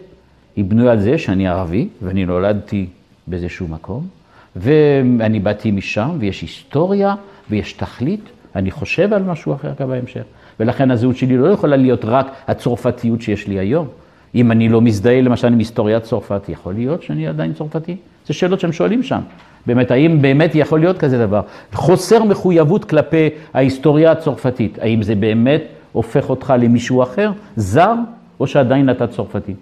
[0.55, 2.85] היא בנויה על זה שאני ערבי ואני נולדתי
[3.27, 4.07] באיזשהו מקום,
[4.55, 7.15] ואני באתי משם ויש היסטוריה
[7.49, 10.23] ויש תכלית, אני חושב על משהו אחר גם בהמשך.
[10.59, 13.87] ולכן הזהות שלי לא יכולה להיות רק הצרפתיות שיש לי היום.
[14.35, 17.95] אם אני לא מזדהה למשל עם היסטוריית צרפת, יכול להיות שאני עדיין צרפתי?
[18.27, 19.19] זה שאלות שהם שואלים שם.
[19.65, 21.41] באמת, האם באמת יכול להיות כזה דבר?
[21.73, 25.61] חוסר מחויבות כלפי ההיסטוריה הצרפתית, האם זה באמת
[25.91, 27.93] הופך אותך למישהו אחר, זר,
[28.39, 29.53] או שעדיין אתה צרפתי?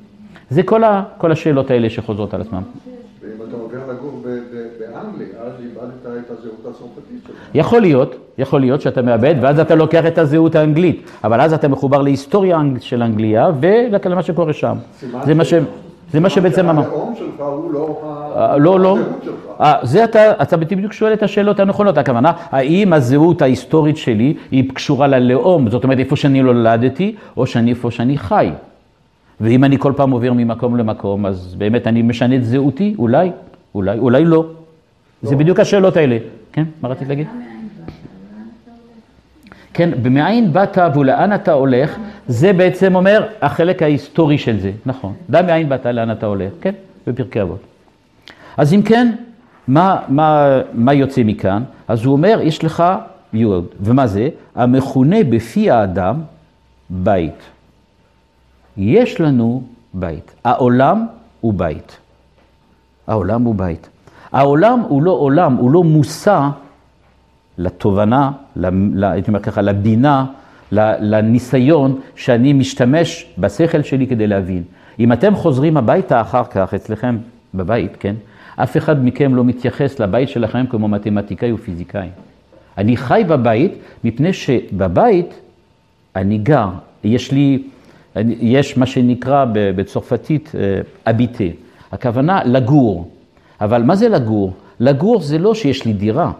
[0.49, 2.61] זה כל, ה, כל השאלות האלה שחוזרות על עצמם.
[3.21, 4.23] ואם אתה עובר לגור
[4.79, 7.35] באנגליה, אז איבדת את הזהות הצרפתית שלך.
[7.53, 11.67] יכול להיות, יכול להיות שאתה מאבד, ואז אתה לוקח את הזהות האנגלית, אבל אז אתה
[11.67, 14.75] מחובר להיסטוריה של אנגליה ולמה שקורה שם.
[15.25, 15.53] זה מה ש...
[16.15, 16.83] זה מה שבעצם אמר.
[16.83, 18.01] הלאום שלך הוא לא
[18.35, 18.97] אה, לא, לא.
[19.61, 24.69] אה, זה אתה, אתה בדיוק שואל את השאלות הנכונות, הכוונה, האם הזהות ההיסטורית שלי היא
[24.73, 28.49] קשורה ללאום, זאת אומרת איפה שאני נולדתי, או שאני איפה שאני חי.
[29.41, 33.31] ואם אני כל פעם עובר ממקום למקום, אז באמת אני משנה את זהותי, אולי,
[33.75, 34.45] אולי, אולי לא.
[35.21, 36.17] זה בדיוק השאלות האלה.
[36.53, 37.27] כן, מה רצית להגיד?
[39.75, 45.13] כן, במאין באת ולאן אתה הולך, זה בעצם אומר החלק ההיסטורי של זה, נכון.
[45.29, 46.71] דע מאין באת, לאן אתה הולך, כן,
[47.07, 47.59] בפרקי אבות.
[48.57, 49.15] אז אם כן,
[49.67, 51.63] מה, מה, מה יוצא מכאן?
[51.87, 52.83] אז הוא אומר, יש לך
[53.33, 54.29] יוד, ומה זה?
[54.55, 56.21] המכונה בפי האדם
[56.89, 57.39] בית.
[58.77, 60.35] יש לנו בית.
[60.43, 61.05] העולם
[61.41, 61.97] הוא בית.
[63.07, 63.89] העולם הוא בית.
[64.31, 66.49] העולם הוא לא עולם, הוא לא מושא
[67.57, 68.31] לתובנה,
[69.01, 70.25] הייתי אומר ככה, לבינה,
[70.71, 74.63] לניסיון שאני משתמש בשכל שלי כדי להבין.
[74.99, 77.17] אם אתם חוזרים הביתה אחר כך, אצלכם
[77.53, 78.15] בבית, כן?
[78.55, 82.07] אף אחד מכם לא מתייחס לבית שלכם כמו מתמטיקאי ופיזיקאי.
[82.77, 85.33] אני חי בבית מפני שבבית
[86.15, 86.69] אני גר,
[87.03, 87.63] יש לי,
[88.25, 90.51] יש מה שנקרא בצרפתית
[91.05, 91.43] אביטה,
[91.91, 93.11] הכוונה לגור.
[93.61, 94.53] אבל מה זה לגור?
[94.79, 96.31] לגור זה לא שיש לי דירה,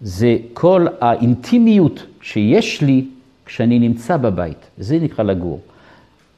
[0.00, 3.04] זה כל האינטימיות שיש לי
[3.46, 5.60] כשאני נמצא בבית, זה נקרא לגור.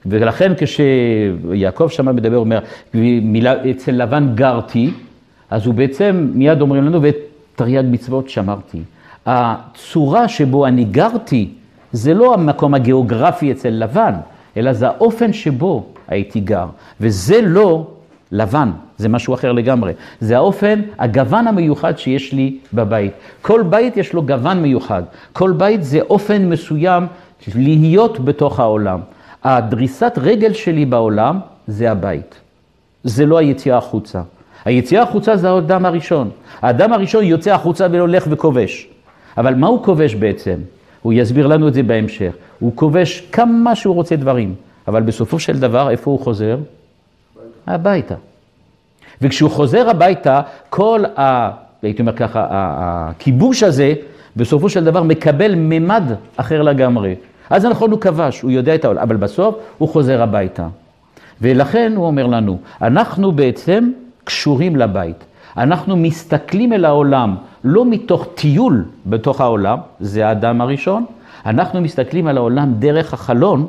[0.06, 2.58] ולכן כשיעקב שמה מדבר, אומר,
[3.22, 4.90] מילה, אצל לבן גרתי,
[5.50, 7.16] אז הוא בעצם מיד אומרים לנו, ואת
[7.56, 8.82] תרי"ג מצוות שמרתי.
[9.26, 11.48] הצורה שבו אני גרתי,
[11.92, 14.14] זה לא המקום הגיאוגרפי אצל לבן,
[14.56, 16.66] אלא זה האופן שבו הייתי גר.
[17.00, 17.86] וזה לא
[18.32, 19.92] לבן, זה משהו אחר לגמרי.
[20.20, 23.12] זה האופן, הגוון המיוחד שיש לי בבית.
[23.42, 25.02] כל בית יש לו גוון מיוחד.
[25.32, 27.06] כל בית זה אופן מסוים
[27.54, 29.00] להיות בתוך העולם.
[29.44, 32.34] הדריסת רגל שלי בעולם זה הבית.
[33.04, 34.22] זה לא היציאה החוצה.
[34.64, 36.30] היציאה החוצה זה האדם הראשון.
[36.62, 38.88] האדם הראשון יוצא החוצה והולך וכובש.
[39.38, 40.56] אבל מה הוא כובש בעצם?
[41.02, 42.32] הוא יסביר לנו את זה בהמשך.
[42.58, 44.54] הוא כובש כמה שהוא רוצה דברים,
[44.88, 46.58] אבל בסופו של דבר, איפה הוא חוזר?
[47.66, 48.14] הביתה.
[49.22, 51.50] וכשהוא חוזר הביתה, כל ה...
[51.82, 53.94] הייתי אומר ככה, הכיבוש הזה,
[54.36, 56.02] בסופו של דבר מקבל ממד
[56.36, 57.14] אחר לגמרי.
[57.50, 60.68] אז נכון, הוא כבש, הוא יודע את העולם, אבל בסוף הוא חוזר הביתה.
[61.40, 63.90] ולכן הוא אומר לנו, אנחנו בעצם
[64.24, 65.24] קשורים לבית.
[65.56, 71.04] אנחנו מסתכלים אל העולם לא מתוך טיול בתוך העולם, זה האדם הראשון,
[71.46, 73.66] אנחנו מסתכלים על העולם דרך החלון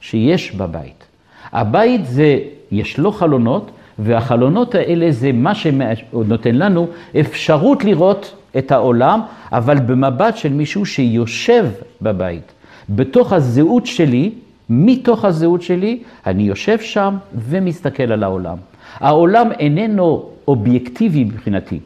[0.00, 1.04] שיש בבית.
[1.52, 2.38] הבית זה,
[2.70, 6.86] יש לו חלונות, והחלונות האלה זה מה שנותן לנו
[7.20, 9.20] אפשרות לראות את העולם,
[9.52, 11.66] אבל במבט של מישהו שיושב
[12.02, 12.52] בבית.
[12.90, 14.30] בתוך הזהות שלי,
[14.70, 18.56] מתוך הזהות שלי, אני יושב שם ומסתכל על העולם.
[19.00, 21.78] העולם איננו אובייקטיבי מבחינתי,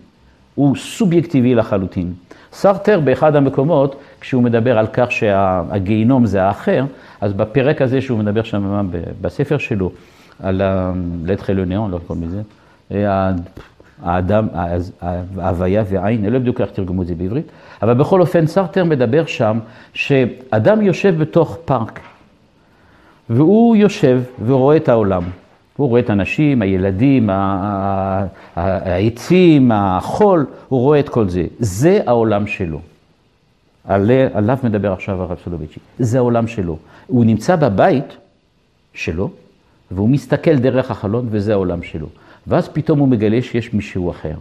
[0.55, 2.13] הוא סובייקטיבי לחלוטין.
[2.53, 6.85] סרטר באחד המקומות, כשהוא מדבר על כך שהגיהינום זה האחר,
[7.21, 8.89] אז בפרק הזה שהוא מדבר שם
[9.21, 9.91] בספר שלו,
[10.43, 10.63] על
[11.25, 12.43] לתחילוניון, לא קוראים לזה,
[14.03, 14.49] האדם,
[15.39, 17.47] ההוויה והעין, אני לא בדיוק איך תרגמו את זה בעברית,
[17.83, 19.59] אבל בכל אופן סרטר מדבר שם
[19.95, 22.01] שאדם יושב בתוך פארק,
[23.31, 25.23] והוא יושב ורואה את העולם.
[25.77, 27.31] הוא רואה את האנשים, הילדים,
[28.57, 31.47] העצים, החול, הוא רואה את כל זה.
[31.59, 32.81] זה העולם שלו.
[33.85, 35.81] עליו מדבר עכשיו הרב סולובייצ'י.
[35.99, 36.79] זה העולם שלו.
[37.07, 38.17] הוא נמצא בבית
[38.95, 39.31] שלו,
[39.91, 42.07] והוא מסתכל דרך החלון, וזה העולם שלו.
[42.47, 44.35] ואז פתאום הוא מגלה שיש מישהו אחר.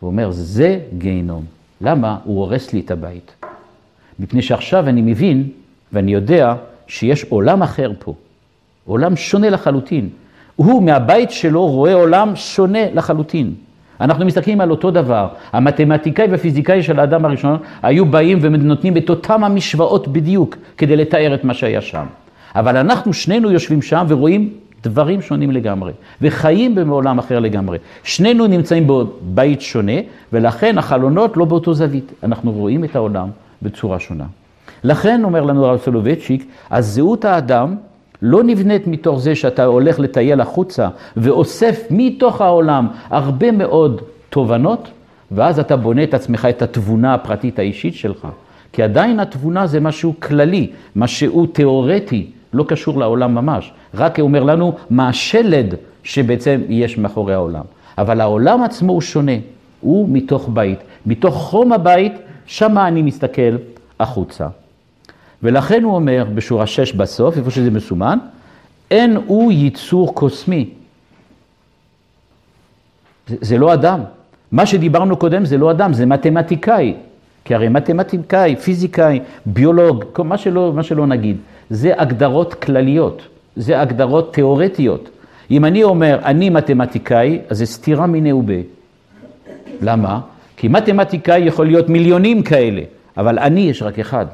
[0.00, 1.44] הוא אומר, זה גיהינום.
[1.80, 2.18] למה?
[2.24, 3.34] הוא הורס לי את הבית.
[4.18, 5.48] מפני שעכשיו אני מבין,
[5.92, 6.54] ואני יודע,
[6.86, 8.14] שיש עולם אחר פה.
[8.84, 10.08] עולם שונה לחלוטין.
[10.56, 13.54] הוא מהבית שלו רואה עולם שונה לחלוטין.
[14.00, 15.28] אנחנו מסתכלים על אותו דבר.
[15.52, 21.44] המתמטיקאי והפיזיקאי של האדם הראשון היו באים ונותנים את אותם המשוואות בדיוק כדי לתאר את
[21.44, 22.06] מה שהיה שם.
[22.54, 27.78] אבל אנחנו שנינו יושבים שם ורואים דברים שונים לגמרי, וחיים בעולם אחר לגמרי.
[28.02, 30.00] שנינו נמצאים בבית שונה,
[30.32, 32.12] ולכן החלונות לא באותו זווית.
[32.22, 33.28] אנחנו רואים את העולם
[33.62, 34.24] בצורה שונה.
[34.84, 37.76] לכן, אומר לנו הרב סולובייצ'יק, הזהות האדם
[38.22, 44.88] לא נבנית מתוך זה שאתה הולך לטייל החוצה ואוסף מתוך העולם הרבה מאוד תובנות,
[45.30, 48.28] ואז אתה בונה את עצמך, את התבונה הפרטית האישית שלך.
[48.72, 53.72] כי עדיין התבונה זה משהו כללי, משהו תיאורטי, לא קשור לעולם ממש.
[53.94, 57.64] רק אומר לנו מה השלד שבעצם יש מאחורי העולם.
[57.98, 59.32] אבל העולם עצמו הוא שונה,
[59.80, 60.78] הוא מתוך בית.
[61.06, 62.12] מתוך חום הבית,
[62.46, 63.56] שמה אני מסתכל
[64.00, 64.48] החוצה.
[65.42, 68.18] ולכן הוא אומר בשורה 6 בסוף, איפה שזה מסומן,
[68.90, 70.70] אין הוא ייצור קוסמי.
[73.28, 74.00] זה, זה לא אדם.
[74.52, 76.94] מה שדיברנו קודם זה לא אדם, זה מתמטיקאי.
[77.44, 81.36] כי הרי מתמטיקאי, פיזיקאי, ביולוג, מה שלא, מה שלא נגיד,
[81.70, 83.22] זה הגדרות כלליות,
[83.56, 85.10] זה הגדרות תיאורטיות.
[85.50, 88.54] אם אני אומר, אני מתמטיקאי, אז זה סתירה מיניה ובה.
[89.80, 90.20] למה?
[90.56, 92.82] כי מתמטיקאי יכול להיות מיליונים כאלה,
[93.16, 94.26] אבל אני יש רק אחד.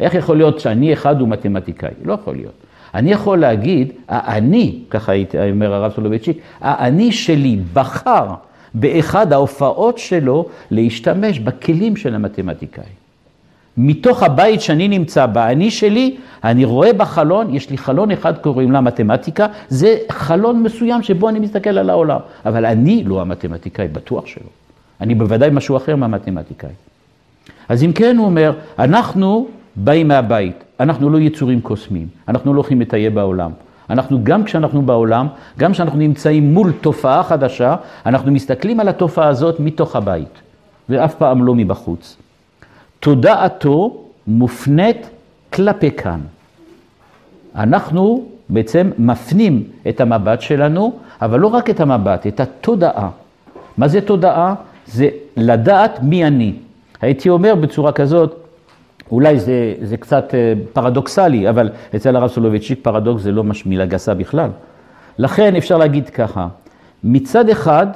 [0.00, 1.90] איך יכול להיות שאני אחד הוא מתמטיקאי?
[2.04, 2.52] לא יכול להיות.
[2.94, 5.12] אני יכול להגיד, האני, ככה
[5.50, 8.26] אומר הרב סולובייצ'יק, האני שלי בחר
[8.74, 13.03] באחד ההופעות שלו להשתמש בכלים של המתמטיקאי.
[13.76, 18.80] מתוך הבית שאני נמצא באני שלי, אני רואה בחלון, יש לי חלון אחד קוראים לה
[18.80, 22.18] מתמטיקה, זה חלון מסוים שבו אני מסתכל על העולם.
[22.46, 24.48] אבל אני לא המתמטיקאי, בטוח שלא.
[25.00, 26.70] אני בוודאי משהו אחר מהמתמטיקאי.
[27.68, 32.80] אז אם כן, הוא אומר, אנחנו באים מהבית, אנחנו לא יצורים קוסמיים, אנחנו לא הולכים
[32.80, 33.50] לטייל בעולם.
[33.90, 35.26] אנחנו, גם כשאנחנו בעולם,
[35.58, 40.40] גם כשאנחנו נמצאים מול תופעה חדשה, אנחנו מסתכלים על התופעה הזאת מתוך הבית,
[40.88, 42.16] ואף פעם לא מבחוץ.
[43.04, 45.10] תודעתו מופנית
[45.52, 46.20] כלפי כאן.
[47.56, 53.10] אנחנו בעצם מפנים את המבט שלנו, אבל לא רק את המבט, את התודעה.
[53.78, 54.54] מה זה תודעה?
[54.86, 56.52] זה לדעת מי אני.
[57.00, 58.34] הייתי אומר בצורה כזאת,
[59.10, 64.14] אולי זה, זה קצת אה, פרדוקסלי, אבל אצל הרב סולובייצ'יק פרדוקס זה לא מילה גסה
[64.14, 64.50] בכלל.
[65.18, 66.48] לכן אפשר להגיד ככה,
[67.04, 67.86] מצד אחד,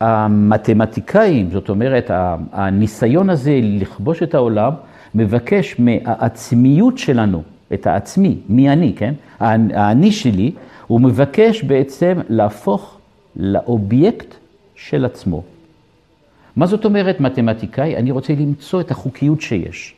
[0.00, 2.10] המתמטיקאים, זאת אומרת,
[2.52, 4.72] הניסיון הזה לכבוש את העולם,
[5.14, 7.42] מבקש מהעצמיות שלנו,
[7.74, 9.14] את העצמי, מי אני, כן?
[9.40, 10.52] האני שלי,
[10.86, 12.98] הוא מבקש בעצם להפוך
[13.36, 14.34] לאובייקט
[14.74, 15.42] של עצמו.
[16.56, 17.96] מה זאת אומרת מתמטיקאי?
[17.96, 19.94] אני רוצה למצוא את החוקיות שיש.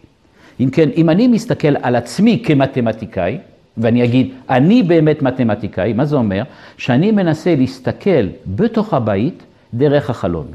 [0.60, 3.38] אם כן, אם אני מסתכל על עצמי כמתמטיקאי,
[3.78, 6.42] ואני אגיד, אני באמת מתמטיקאי, מה זה אומר?
[6.76, 9.42] שאני מנסה להסתכל בתוך הבית
[9.74, 10.46] דרך החלון.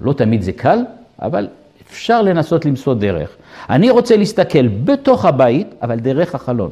[0.00, 0.78] לא תמיד זה קל,
[1.22, 1.48] אבל
[1.90, 3.36] אפשר לנסות למצוא דרך.
[3.70, 6.70] אני רוצה להסתכל בתוך הבית, אבל דרך החלון.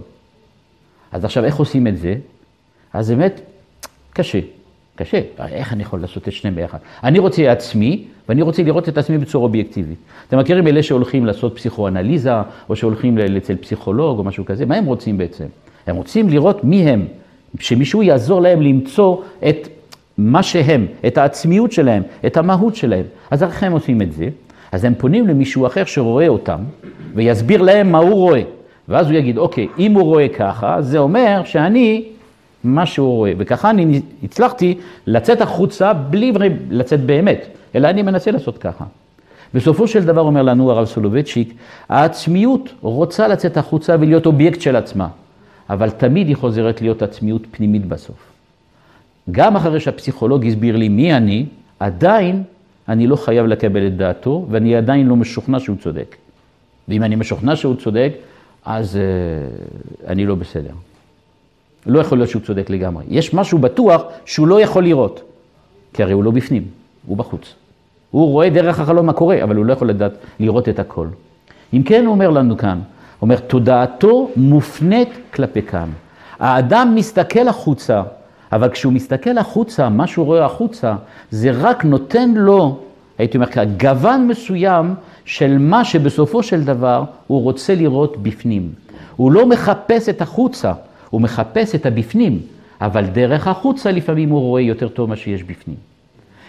[1.13, 2.15] אז עכשיו, איך עושים את זה?
[2.93, 3.41] אז באמת,
[4.13, 4.41] קשה.
[4.97, 6.79] קשה, איך אני יכול לעשות את שניהם ביחד?
[7.05, 9.99] אני רוצה עצמי, ואני רוצה לראות את עצמי בצורה אובייקטיבית.
[10.29, 12.33] אתם מכירים אלה שהולכים לעשות פסיכואנליזה,
[12.69, 14.67] או שהולכים אצל פסיכולוג או משהו כזה?
[14.67, 15.45] מה הם רוצים בעצם?
[15.87, 17.07] הם רוצים לראות מי הם,
[17.61, 19.69] שמישהו יעזור להם למצוא את
[20.19, 23.05] מה שהם, את העצמיות שלהם, את המהות שלהם.
[23.31, 24.29] אז איך הם עושים את זה?
[24.73, 26.59] אז הם פונים למישהו אחר שרואה אותם,
[27.15, 28.43] ויסביר להם מה הוא רואה.
[28.89, 32.05] ואז הוא יגיד, אוקיי, אם הוא רואה ככה, זה אומר שאני
[32.65, 33.33] מה שהוא רואה.
[33.39, 34.75] וככה אני הצלחתי
[35.07, 36.33] לצאת החוצה בלי
[36.71, 38.85] לצאת באמת, אלא אני מנסה לעשות ככה.
[39.55, 41.55] בסופו של דבר אומר לנו הרב סולובייצ'יק,
[41.89, 45.09] העצמיות רוצה לצאת החוצה ולהיות אובייקט של עצמה,
[45.71, 48.26] אבל תמיד היא חוזרת להיות עצמיות פנימית בסוף.
[49.31, 51.47] גם אחרי שהפסיכולוג הסביר לי מי אני,
[51.81, 52.43] עדיין
[52.89, 56.17] אני לא חייב לקבל את דעתו, ואני עדיין לא משוכנע שהוא צודק.
[56.89, 58.13] ואם אני משוכנע שהוא צודק,
[58.65, 60.71] אז uh, אני לא בסדר.
[61.87, 63.05] לא יכול להיות שהוא צודק לגמרי.
[63.09, 65.23] יש משהו בטוח שהוא לא יכול לראות,
[65.93, 66.65] כי הרי הוא לא בפנים,
[67.07, 67.55] הוא בחוץ.
[68.11, 71.07] הוא רואה דרך החלום מה קורה, אבל הוא לא יכול לדעת לראות את הכל.
[71.75, 72.83] אם כן, הוא אומר לנו כאן, הוא
[73.23, 75.89] אומר, תודעתו מופנית כלפי כאן.
[76.39, 78.03] האדם מסתכל החוצה,
[78.53, 80.95] אבל כשהוא מסתכל החוצה, מה שהוא רואה החוצה,
[81.31, 82.79] זה רק נותן לו,
[83.19, 88.73] הייתי אומר ככה, גוון מסוים של מה שבסופו של דבר הוא רוצה לראות בפנים.
[89.17, 90.73] הוא לא מחפש את החוצה,
[91.11, 92.41] הוא מחפש את הבפנים,
[92.81, 95.77] אבל דרך החוצה לפעמים הוא רואה יותר טוב מה שיש בפנים.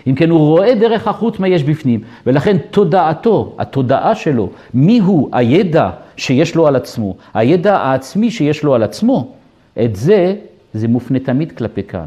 [0.08, 5.90] אם כן, הוא רואה דרך החוץ מה יש בפנים, ולכן תודעתו, התודעה שלו, מיהו הידע
[6.18, 9.32] שיש לו על עצמו, הידע העצמי שיש לו על עצמו,
[9.84, 10.36] את זה,
[10.78, 12.06] זה מופנה תמיד כלפי כאן.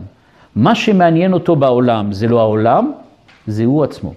[0.57, 2.93] מה שמעניין אותו בעולם זה לא העולם,
[3.47, 4.15] זה הוא עצמו.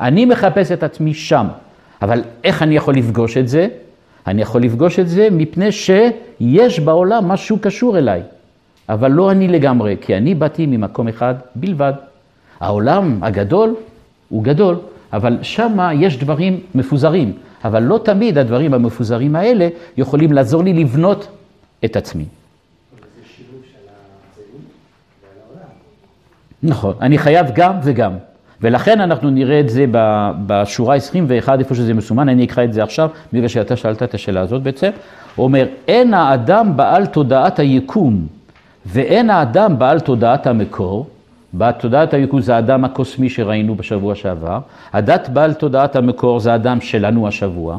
[0.00, 1.46] אני מחפש את עצמי שם,
[2.02, 3.68] אבל איך אני יכול לפגוש את זה?
[4.26, 8.22] אני יכול לפגוש את זה מפני שיש בעולם משהו קשור אליי,
[8.88, 11.92] אבל לא אני לגמרי, כי אני באתי ממקום אחד בלבד.
[12.60, 13.74] העולם הגדול
[14.28, 14.76] הוא גדול,
[15.12, 17.32] אבל שם יש דברים מפוזרים,
[17.64, 21.28] אבל לא תמיד הדברים המפוזרים האלה יכולים לעזור לי לבנות
[21.84, 22.24] את עצמי.
[26.64, 28.12] נכון, אני חייב גם וגם.
[28.60, 29.84] ולכן אנחנו נראה את זה
[30.46, 34.40] בשורה 21, איפה שזה מסומן, אני אקרא את זה עכשיו, בגלל שאתה שאלת את השאלה
[34.40, 34.90] הזאת בעצם.
[35.36, 38.26] הוא אומר, אין האדם בעל תודעת היקום
[38.86, 41.06] ואין האדם בעל תודעת המקור,
[41.54, 44.58] בתודעת היקום זה האדם הקוסמי שראינו בשבוע שעבר,
[44.92, 47.78] הדת בעל תודעת המקור זה האדם שלנו השבוע,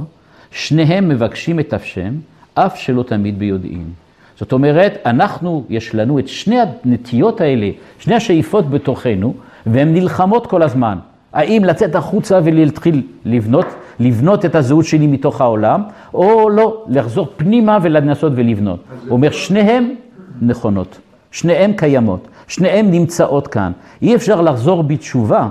[0.52, 2.14] שניהם מבקשים את השם,
[2.54, 4.05] אף שלא תמיד ביודעין.
[4.40, 7.70] זאת אומרת, אנחנו, יש לנו את שני הנטיות האלה,
[8.00, 9.34] שני השאיפות בתוכנו,
[9.66, 10.98] והן נלחמות כל הזמן.
[11.34, 13.66] האם לצאת החוצה ולהתחיל לבנות,
[14.00, 18.80] לבנות את הזהות שלי מתוך העולם, או לא, לחזור פנימה ולנסות ולבנות.
[19.02, 19.96] הוא אומר, שניהם
[20.42, 20.98] נכונות,
[21.32, 23.72] שניהם קיימות, שניהם נמצאות כאן.
[24.02, 25.50] אי אפשר לחזור בתשובה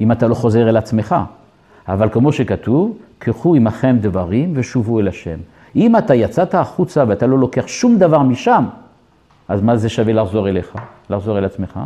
[0.00, 1.14] אם אתה לא חוזר אל עצמך.
[1.88, 5.38] אבל כמו שכתוב, קחו עמכם דברים ושובו אל השם.
[5.76, 8.64] אם אתה יצאת החוצה ואתה לא לוקח שום דבר משם,
[9.48, 10.74] אז מה זה שווה לחזור אליך,
[11.10, 11.80] לחזור אל עצמך?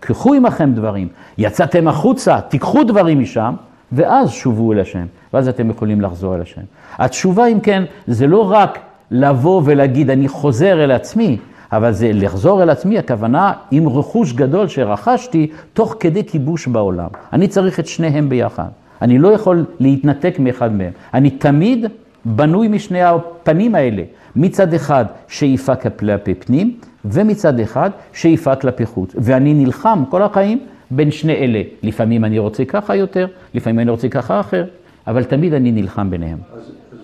[0.00, 1.08] קחו עמכם דברים.
[1.38, 3.54] יצאתם החוצה, תיקחו דברים משם,
[3.92, 5.06] ואז שובו אל השם.
[5.32, 6.60] ואז אתם יכולים לחזור אל השם.
[6.98, 8.78] התשובה, אם כן, זה לא רק
[9.10, 11.38] לבוא ולהגיד, אני חוזר אל עצמי,
[11.72, 17.08] אבל זה לחזור אל עצמי, הכוונה עם רכוש גדול שרכשתי תוך כדי כיבוש בעולם.
[17.32, 18.68] אני צריך את שניהם ביחד.
[19.02, 20.92] אני לא יכול להתנתק מאחד מהם.
[21.14, 21.86] אני תמיד
[22.26, 24.02] בנוי משני הפנים האלה.
[24.36, 29.12] מצד אחד שאיפה כלפי פנים, ומצד אחד שאיפה כלפי חוץ.
[29.18, 31.62] ואני נלחם כל החיים בין שני אלה.
[31.82, 34.64] לפעמים אני רוצה ככה יותר, לפעמים אני רוצה ככה אחר,
[35.06, 36.38] אבל תמיד אני נלחם ביניהם.
[36.52, 36.58] אז,
[36.92, 36.98] אז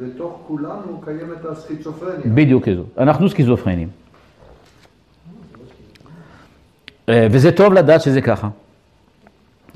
[0.00, 2.34] בתוך כולנו קיימת הסכיצופרניה.
[2.34, 2.82] בדיוק כזו.
[2.98, 3.88] אנחנו סכיזופרנים.
[7.08, 8.48] אה, וזה טוב לדעת שזה ככה.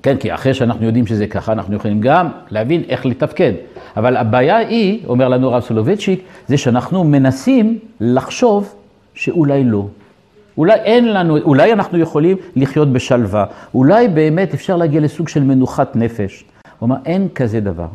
[0.03, 3.53] כן, כי אחרי שאנחנו יודעים שזה ככה, אנחנו יכולים גם להבין איך לתפקד.
[3.97, 8.75] אבל הבעיה היא, אומר לנו הרב סולובייצ'יק, זה שאנחנו מנסים לחשוב
[9.15, 9.87] שאולי לא.
[10.59, 15.97] אולי אין לנו, אולי אנחנו יכולים לחיות בשלווה, אולי באמת אפשר להגיע לסוג של מנוחת
[15.97, 16.45] נפש.
[16.79, 17.89] הוא אומר, אין כזה דבר.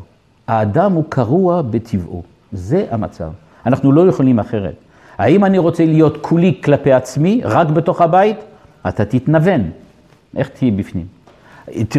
[0.48, 3.30] האדם הוא קרוע בטבעו, זה המצב.
[3.66, 4.76] אנחנו לא יכולים אחרת.
[5.18, 8.38] האם אני רוצה להיות כולי כלפי עצמי, רק בתוך הבית?
[8.88, 9.62] אתה תתנוון.
[10.38, 11.06] איך תהיי בפנים?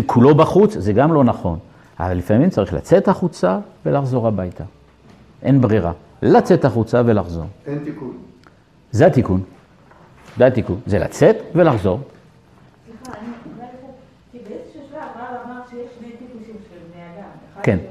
[0.06, 1.58] כולו בחוץ, זה גם לא נכון.
[2.00, 4.64] אבל לפעמים צריך לצאת החוצה ולחזור הביתה.
[5.42, 5.92] אין ברירה.
[6.22, 7.44] לצאת החוצה ולחזור.
[7.66, 8.18] אין תיקון.
[8.90, 9.42] זה התיקון.
[10.36, 10.80] זה התיקון.
[10.86, 12.00] זה לצאת ולחזור.
[13.04, 13.12] אחד
[17.62, 17.78] כן.
[17.78, 17.84] אה,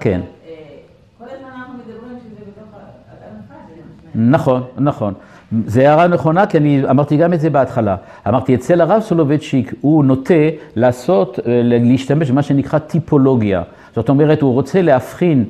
[0.00, 0.20] כן.
[0.46, 0.76] אה,
[1.18, 2.74] כל הזמן אנחנו מדברים שזה בתוך
[4.14, 4.30] משנה.
[4.30, 5.14] נכון, נכון.
[5.66, 7.96] זו הערה נכונה, כי אני אמרתי גם את זה בהתחלה.
[8.28, 10.34] אמרתי, אצל הרב סולובייצ'יק הוא נוטה
[10.76, 13.62] לעשות, אה, להשתמש במה שנקרא טיפולוגיה.
[13.94, 15.44] זאת אומרת, הוא רוצה להבחין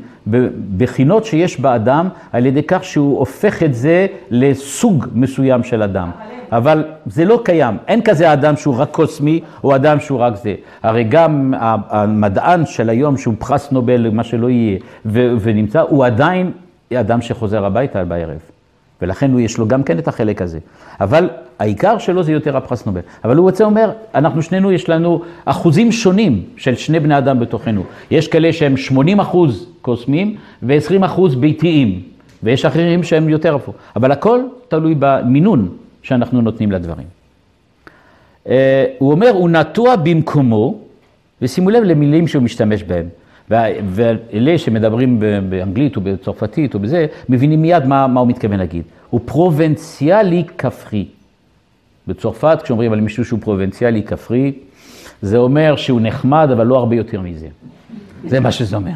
[0.77, 6.11] בחינות שיש באדם על ידי כך שהוא הופך את זה לסוג מסוים של אדם.
[6.53, 10.55] אבל זה לא קיים, אין כזה אדם שהוא רק קוסמי או אדם שהוא רק זה.
[10.83, 14.79] הרי גם המדען של היום שהוא פרס נובל, מה שלא יהיה,
[15.41, 16.53] ונמצא, הוא עדיין
[16.95, 18.60] אדם שחוזר הביתה בערב.
[19.03, 20.59] ולכן הוא יש לו גם כן את החלק הזה.
[21.01, 21.29] אבל
[21.59, 23.01] העיקר שלו זה יותר הפרס נובל.
[23.25, 27.83] אבל הוא רוצה אומר, אנחנו שנינו, יש לנו אחוזים שונים של שני בני אדם בתוכנו.
[28.11, 32.03] יש כאלה שהם 80 אחוז קוסמים ו-20 אחוז ביתיים,
[32.43, 33.75] ויש אחרים שהם יותר הפוך.
[33.97, 35.69] אבל הכל תלוי במינון
[36.03, 37.07] שאנחנו נותנים לדברים.
[38.49, 40.79] אה, הוא אומר, הוא נטוע במקומו,
[41.43, 43.07] ושימו לב למילים שהוא משתמש בהם.
[43.51, 48.83] ואלה שמדברים באנגלית או בצרפתית או בזה, מבינים מיד מה, מה הוא מתכוון להגיד.
[49.11, 51.07] הוא פרובנציאלי כפרי.
[52.07, 54.53] בצרפת, כשאומרים על מישהו שהוא פרובנציאלי כפרי,
[55.23, 57.49] זה אומר שהוא נחמד, אבל לא הרבה יותר מזה.
[58.27, 58.93] זה מה שזה אומר.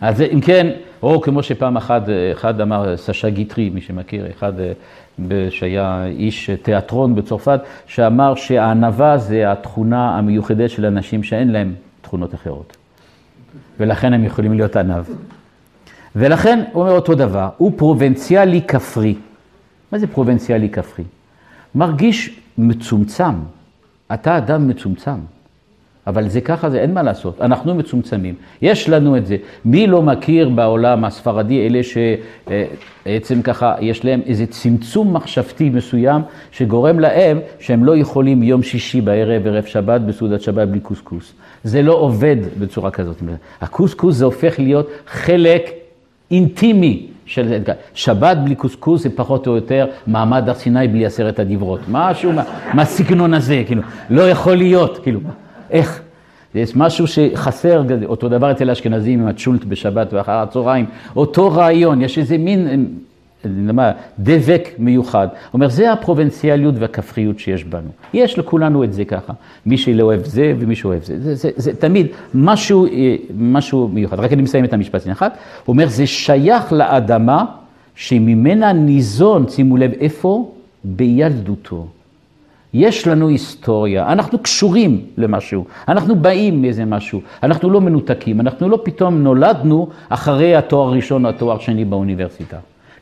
[0.00, 0.70] אז אם כן,
[1.02, 2.02] או כמו שפעם אחת,
[2.32, 4.72] אחד אמר, סשה גיטרי, מי שמכיר, אחד אה,
[5.50, 12.76] שהיה איש תיאטרון בצרפת, שאמר שהענווה זה התכונה המיוחדת של אנשים שאין להם תכונות אחרות.
[13.80, 15.04] ולכן הם יכולים להיות ענב.
[16.16, 19.14] ולכן הוא אומר אותו דבר, הוא פרובנציאלי כפרי.
[19.92, 21.04] מה זה פרובנציאלי כפרי?
[21.74, 23.34] מרגיש מצומצם.
[24.12, 25.18] אתה אדם מצומצם.
[26.06, 28.34] אבל זה ככה, זה אין מה לעשות, אנחנו מצומצמים.
[28.62, 29.36] יש לנו את זה.
[29.64, 37.00] מי לא מכיר בעולם הספרדי אלה שבעצם ככה יש להם איזה צמצום מחשבתי מסוים שגורם
[37.00, 41.32] להם שהם לא יכולים יום שישי בערב, ערב שבת, בסעודת שבת בלי קוסקוס.
[41.66, 43.22] זה לא עובד בצורה כזאת.
[43.60, 45.70] הקוסקוס זה הופך להיות חלק
[46.30, 47.58] אינטימי של
[47.94, 51.80] שבת בלי קוסקוס זה פחות או יותר מעמד הר סיני בלי עשרת הדברות.
[51.90, 52.42] משהו מה-
[52.74, 55.20] מהסגנון הזה, כאילו, לא יכול להיות, כאילו,
[55.70, 56.00] איך?
[56.54, 60.86] יש משהו שחסר, אותו דבר אצל האשכנזים עם הצ'ולט בשבת ואחר הצהריים,
[61.16, 62.86] אותו רעיון, יש איזה מין,
[63.46, 65.28] אני יודע מה, דבק מיוחד.
[65.28, 67.88] הוא אומר, זה הפרובנציאליות והכפריות שיש בנו.
[68.14, 69.32] יש לכולנו את זה ככה.
[69.66, 71.20] מי שלא אוהב זה ומי שאוהב זה.
[71.20, 74.20] זה, זה, זה תמיד משהו, אה, משהו מיוחד.
[74.20, 75.36] רק אני מסיים את המשפט שנייה אחת.
[75.64, 77.44] הוא אומר, זה שייך לאדמה
[77.94, 80.52] שממנה ניזון, שימו לב, איפה?
[80.84, 81.86] בילדותו.
[82.74, 88.78] יש לנו היסטוריה, אנחנו קשורים למשהו, אנחנו באים מאיזה משהו, אנחנו לא מנותקים, אנחנו לא
[88.82, 92.56] פתאום נולדנו אחרי התואר הראשון או התואר השני באוניברסיטה,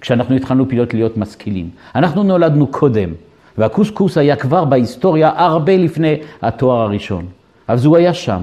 [0.05, 1.69] כשאנחנו התחלנו פתאום להיות משכילים.
[1.95, 3.11] אנחנו נולדנו קודם,
[3.59, 7.27] והקוסקוס היה כבר בהיסטוריה הרבה לפני התואר הראשון.
[7.69, 8.43] אז הוא היה שם,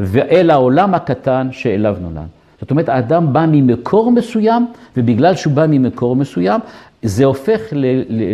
[0.00, 2.26] ואל העולם הקטן שאליו נולד.
[2.60, 6.60] זאת אומרת, האדם בא ממקור מסוים, ובגלל שהוא בא ממקור מסוים,
[7.02, 7.60] זה הופך,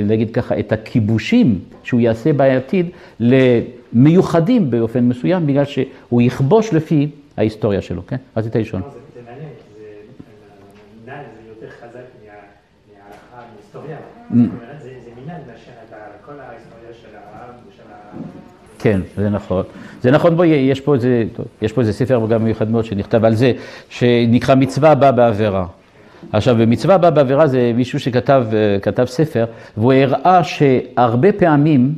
[0.06, 2.86] נגיד ככה, את הכיבושים שהוא יעשה בעתיד
[3.20, 8.16] למיוחדים באופן מסוים, בגלל שהוא יכבוש לפי ההיסטוריה שלו, כן?
[8.36, 8.82] רצית לשאול.
[18.78, 19.64] כן, זה נכון.
[20.02, 21.24] זה נכון, בואי, יש פה איזה,
[21.62, 23.52] יש פה איזה ספר גם מיוחד מאוד שנכתב על זה,
[23.88, 25.66] שנקרא מצווה הבאה בעבירה.
[26.32, 31.94] עכשיו, במצווה הבאה בעבירה זה מישהו שכתב אה, כתב ספר, והוא הראה שהרבה פעמים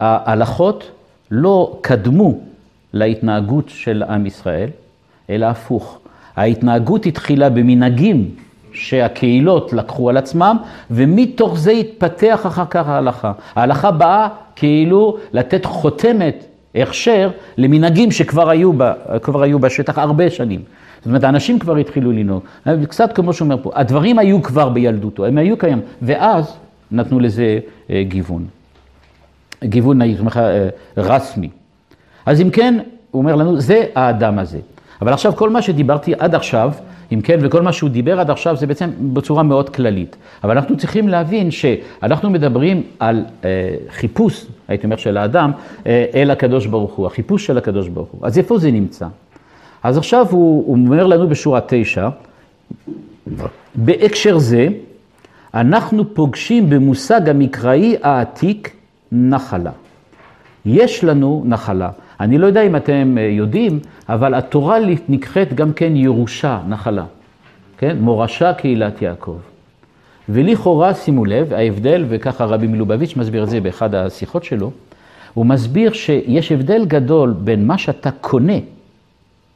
[0.00, 0.90] ההלכות
[1.30, 2.40] לא קדמו
[2.92, 4.68] להתנהגות של עם ישראל,
[5.30, 5.98] אלא הפוך.
[6.36, 8.30] ההתנהגות התחילה במנהגים
[8.72, 10.56] שהקהילות לקחו על עצמם,
[10.90, 13.32] ומתוך זה התפתח אחר כך ההלכה.
[13.54, 18.92] ההלכה באה כאילו לתת חותמת, הכשר, למנהגים שכבר היו, ב,
[19.42, 20.60] היו בשטח הרבה שנים.
[20.98, 22.42] זאת אומרת, האנשים כבר התחילו לנהוג.
[22.88, 26.56] קצת כמו שאומר פה, הדברים היו כבר בילדותו, הם היו קיים, ואז
[26.90, 27.58] נתנו לזה
[27.90, 28.46] אה, גיוון.
[29.64, 30.68] גיוון, הייתי אומר לך, אה.
[32.26, 32.78] אז אם כן,
[33.10, 34.58] הוא אומר לנו, זה האדם הזה.
[35.02, 36.72] אבל עכשיו, כל מה שדיברתי עד עכשיו,
[37.12, 40.16] אם כן, וכל מה שהוא דיבר עד עכשיו, זה בעצם בצורה מאוד כללית.
[40.44, 45.50] אבל אנחנו צריכים להבין שאנחנו מדברים על אה, חיפוש, הייתי אומר, של האדם,
[45.86, 48.20] אה, אל הקדוש ברוך הוא, החיפוש של הקדוש ברוך הוא.
[48.26, 49.06] אז איפה זה נמצא?
[49.82, 52.08] אז עכשיו הוא, הוא אומר לנו בשורה תשע,
[53.74, 54.68] בהקשר זה,
[55.54, 58.70] אנחנו פוגשים במושג המקראי העתיק
[59.12, 59.70] נחלה.
[60.66, 61.90] יש לנו נחלה.
[62.20, 67.04] אני לא יודע אם אתם אה, יודעים, אבל התורה נקראת גם כן ירושה, נחלה.
[67.78, 67.96] כן?
[68.00, 69.38] מורשה קהילת יעקב.
[70.28, 74.70] ולכאורה, שימו לב, ההבדל, וככה רבי מלובביץ' מסביר את זה באחד השיחות שלו,
[75.34, 78.58] הוא מסביר שיש הבדל גדול בין מה שאתה קונה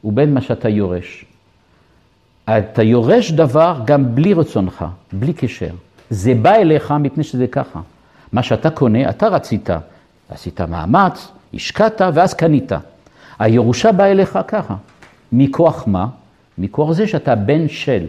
[0.03, 1.25] ובין מה שאתה יורש.
[2.45, 5.69] אתה יורש דבר גם בלי רצונך, בלי קשר.
[6.09, 7.81] זה בא אליך מפני שזה ככה.
[8.33, 9.69] מה שאתה קונה, אתה רצית,
[10.29, 12.71] עשית מאמץ, השקעת ואז קנית.
[13.39, 14.75] הירושה באה אליך ככה.
[15.31, 16.07] מכוח מה?
[16.57, 18.05] מכוח זה שאתה בן של.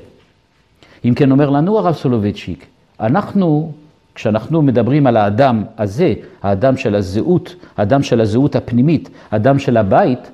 [1.05, 2.66] אם כן אומר לנו הרב סולובייצ'יק,
[3.01, 3.72] אנחנו,
[4.14, 10.30] כשאנחנו מדברים על האדם הזה, האדם של הזהות, האדם של הזהות הפנימית, האדם של הבית,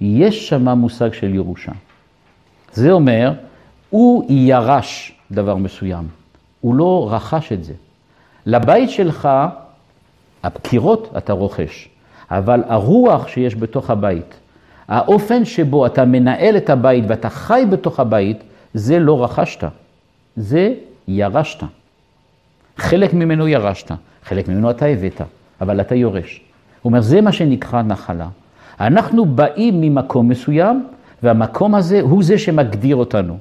[0.00, 1.72] יש שם מושג של ירושה.
[2.72, 3.32] זה אומר,
[3.90, 6.04] הוא ירש דבר מסוים,
[6.60, 7.72] הוא לא רכש את זה.
[8.46, 9.28] לבית שלך,
[10.42, 11.88] הקירות אתה רוכש,
[12.32, 14.34] אבל הרוח שיש בתוך הבית,
[14.88, 18.42] האופן שבו אתה מנהל את הבית ואתה חי בתוך הבית,
[18.74, 19.64] זה לא רכשת,
[20.36, 20.74] זה
[21.08, 21.62] ירשת.
[22.76, 23.90] חלק ממנו ירשת,
[24.24, 25.20] חלק ממנו אתה הבאת,
[25.60, 26.40] אבל אתה יורש.
[26.82, 28.28] הוא אומר, זה מה שנקרא נחלה.
[28.80, 30.86] אנחנו באים ממקום מסוים,
[31.22, 33.38] והמקום הזה הוא זה שמגדיר אותנו.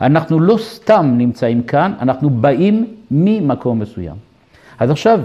[0.00, 4.16] אנחנו לא סתם נמצאים כאן, אנחנו באים ממקום מסוים.
[4.78, 5.20] אז עכשיו,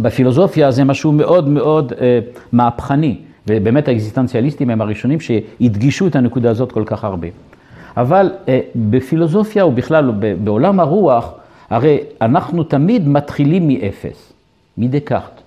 [0.00, 2.18] בפילוסופיה זה משהו מאוד מאוד אה,
[2.52, 3.16] מהפכני,
[3.46, 7.28] ובאמת האקזיסטנציאליסטים הם הראשונים שהדגישו את הנקודה הזאת כל כך הרבה.
[7.96, 10.10] אבל אה, בפילוסופיה ובכלל
[10.44, 11.32] בעולם הרוח,
[11.70, 14.32] הרי אנחנו תמיד מתחילים מאפס,
[14.78, 15.40] מדקארט,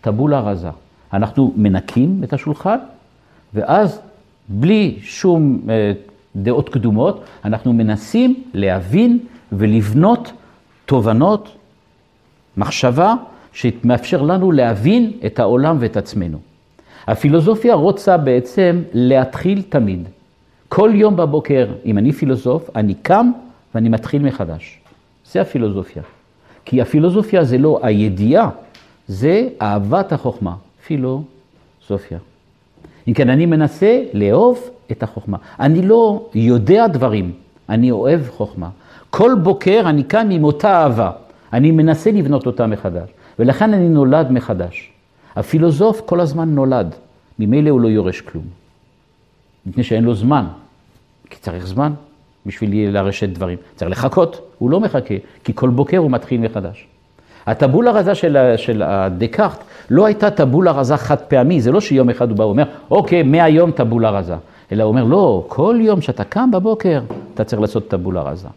[0.00, 0.68] טבולה רזה.
[1.12, 2.78] אנחנו מנקים את השולחן,
[3.54, 4.00] ואז
[4.48, 5.92] בלי שום אה,
[6.36, 9.18] דעות קדומות, אנחנו מנסים להבין
[9.52, 10.32] ולבנות
[10.86, 11.56] תובנות,
[12.56, 13.14] מחשבה,
[13.52, 16.38] שמאפשר לנו להבין את העולם ואת עצמנו.
[17.06, 20.08] הפילוסופיה רוצה בעצם להתחיל תמיד.
[20.68, 23.30] כל יום בבוקר, אם אני פילוסוף, אני קם
[23.74, 24.80] ואני מתחיל מחדש.
[25.32, 26.02] זה הפילוסופיה.
[26.64, 28.50] כי הפילוסופיה זה לא הידיעה,
[29.08, 30.54] זה אהבת החוכמה.
[30.86, 32.18] פילוסופיה.
[33.08, 35.36] אם כן, אני מנסה לאהוב את החוכמה.
[35.60, 37.32] אני לא יודע דברים,
[37.68, 38.68] אני אוהב חוכמה.
[39.10, 41.10] כל בוקר אני קם עם אותה אהבה,
[41.52, 43.08] אני מנסה לבנות אותה מחדש,
[43.40, 44.90] ולכן אני נולד מחדש.
[45.36, 46.94] הפילוסוף כל הזמן נולד,
[47.38, 48.44] ממילא הוא לא יורש כלום.
[49.66, 50.44] מפני שאין לו זמן,
[51.30, 51.92] כי צריך זמן
[52.46, 53.58] בשביל לרשת דברים.
[53.76, 55.14] צריך לחכות, הוא לא מחכה,
[55.44, 56.86] כי כל בוקר הוא מתחיל מחדש.
[57.46, 58.82] הטבולה רזה של, של
[59.18, 63.22] דקארט לא הייתה טבולה רזה חד פעמי, זה לא שיום אחד הוא בא ואומר, אוקיי,
[63.22, 64.36] מהיום טבולה רזה.
[64.72, 67.02] אלא הוא אומר, לא, כל יום שאתה קם בבוקר,
[67.34, 68.48] אתה צריך לעשות טבולה רזה.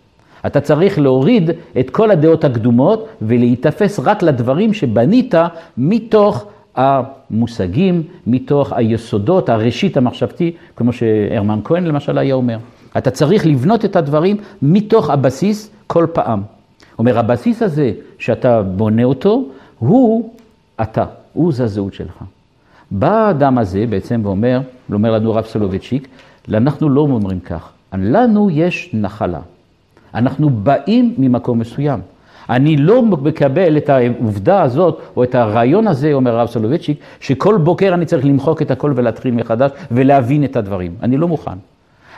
[0.45, 5.35] אתה צריך להוריד את כל הדעות הקדומות ולהיתפס רק לדברים שבנית
[5.77, 12.57] מתוך המושגים, מתוך היסודות, הראשית המחשבתי, כמו שהרמן כהן למשל היה אומר.
[12.97, 16.41] אתה צריך לבנות את הדברים מתוך הבסיס כל פעם.
[16.99, 19.45] אומר, הבסיס הזה שאתה בונה אותו,
[19.79, 20.33] הוא
[20.81, 22.23] אתה, הוא זה הזהות שלך.
[22.91, 24.61] בא האדם הזה בעצם ואומר,
[24.93, 26.07] אומר לנו הרב סולובייצ'יק,
[26.53, 29.39] אנחנו לא אומרים כך, לנו יש נחלה.
[30.15, 31.99] אנחנו באים ממקום מסוים.
[32.49, 37.93] אני לא מקבל את העובדה הזאת, או את הרעיון הזה, אומר הרב סולובייצ'יק, שכל בוקר
[37.93, 40.95] אני צריך למחוק את הכל ולהתחיל מחדש ולהבין את הדברים.
[41.03, 41.57] אני לא מוכן.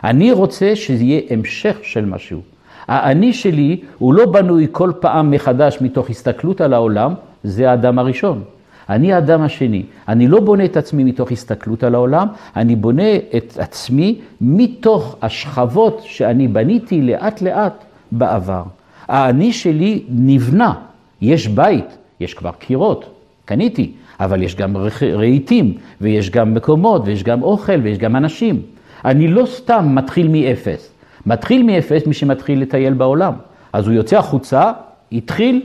[0.03, 2.41] אני רוצה שזה יהיה המשך של משהו.
[2.87, 8.43] האני שלי הוא לא בנוי כל פעם מחדש מתוך הסתכלות על העולם, זה האדם הראשון.
[8.89, 9.83] אני האדם השני.
[10.07, 16.01] אני לא בונה את עצמי מתוך הסתכלות על העולם, אני בונה את עצמי מתוך השכבות
[16.03, 18.63] שאני בניתי לאט לאט בעבר.
[19.07, 20.73] האני שלי נבנה,
[21.21, 23.05] יש בית, יש כבר קירות,
[23.45, 24.77] קניתי, אבל יש גם
[25.13, 28.61] רהיטים, ויש גם מקומות, ויש גם אוכל, ויש גם אנשים.
[29.05, 30.91] אני לא סתם מתחיל מאפס.
[31.25, 33.33] מתחיל מאפס מי שמתחיל לטייל בעולם.
[33.73, 34.71] אז הוא יוצא החוצה,
[35.11, 35.61] התחיל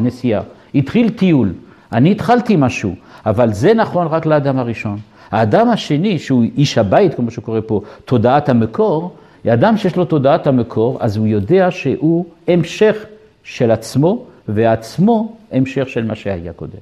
[0.00, 0.42] נסיעה,
[0.74, 1.52] התחיל טיול.
[1.92, 2.94] אני התחלתי משהו,
[3.26, 4.98] אבל זה נכון רק לאדם הראשון.
[5.30, 9.16] האדם השני, שהוא איש הבית, כמו שקורא פה, תודעת המקור,
[9.48, 12.96] אדם שיש לו תודעת המקור, אז הוא יודע שהוא המשך
[13.44, 16.78] של עצמו, ועצמו המשך של מה שהיה קודם.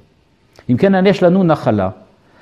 [0.69, 1.89] אם כן, יש לנו נחלה.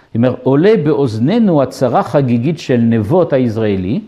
[0.08, 4.02] זאת אומרת, עולה באוזנינו הצהרה חגיגית של נבות הישראלי,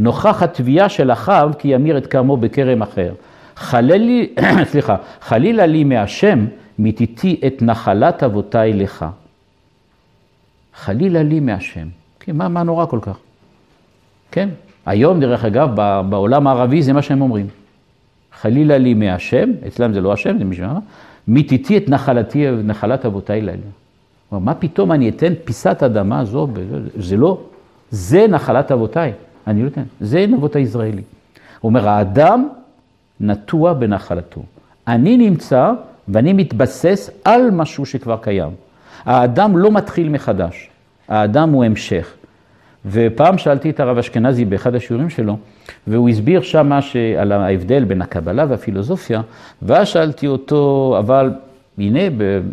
[0.00, 3.14] נוכח התביעה של אחאב כי ימיר את כרמו בכרם אחר.
[3.56, 4.34] חללי,
[4.70, 6.46] סליחה, חלילה לי מהשם,
[6.78, 9.06] מיתיתי את נחלת אבותיי לך.
[10.74, 11.88] חלילה לי מהשם.
[12.20, 13.16] כן, מה, מה נורא כל כך?
[14.30, 14.48] כן,
[14.86, 15.68] היום, דרך אגב,
[16.10, 17.46] בעולם הערבי זה מה שהם אומרים.
[18.40, 20.66] חלילה לי מהשם, אצלם זה לא השם, זה מישהו,
[21.28, 23.70] מיתיתי את נחלתי, נחלת אבותיי לעליון.
[24.32, 26.48] מה פתאום אני אתן פיסת אדמה זו,
[26.96, 27.40] זה לא,
[27.90, 29.12] זה נחלת אבותיי.
[29.46, 31.02] אני לא יודע, זה נבות הישראלי.
[31.60, 32.48] הוא אומר, האדם
[33.20, 34.42] נטוע בנחלתו.
[34.88, 35.72] אני נמצא
[36.08, 38.50] ואני מתבסס על משהו שכבר קיים.
[39.04, 40.70] האדם לא מתחיל מחדש,
[41.08, 42.14] האדם הוא המשך.
[42.86, 45.36] ופעם שאלתי את הרב אשכנזי באחד השיעורים שלו,
[45.86, 46.72] והוא הסביר שם
[47.18, 49.20] על ההבדל בין הקבלה והפילוסופיה,
[49.62, 51.30] ואז שאלתי אותו, אבל
[51.78, 52.00] הנה,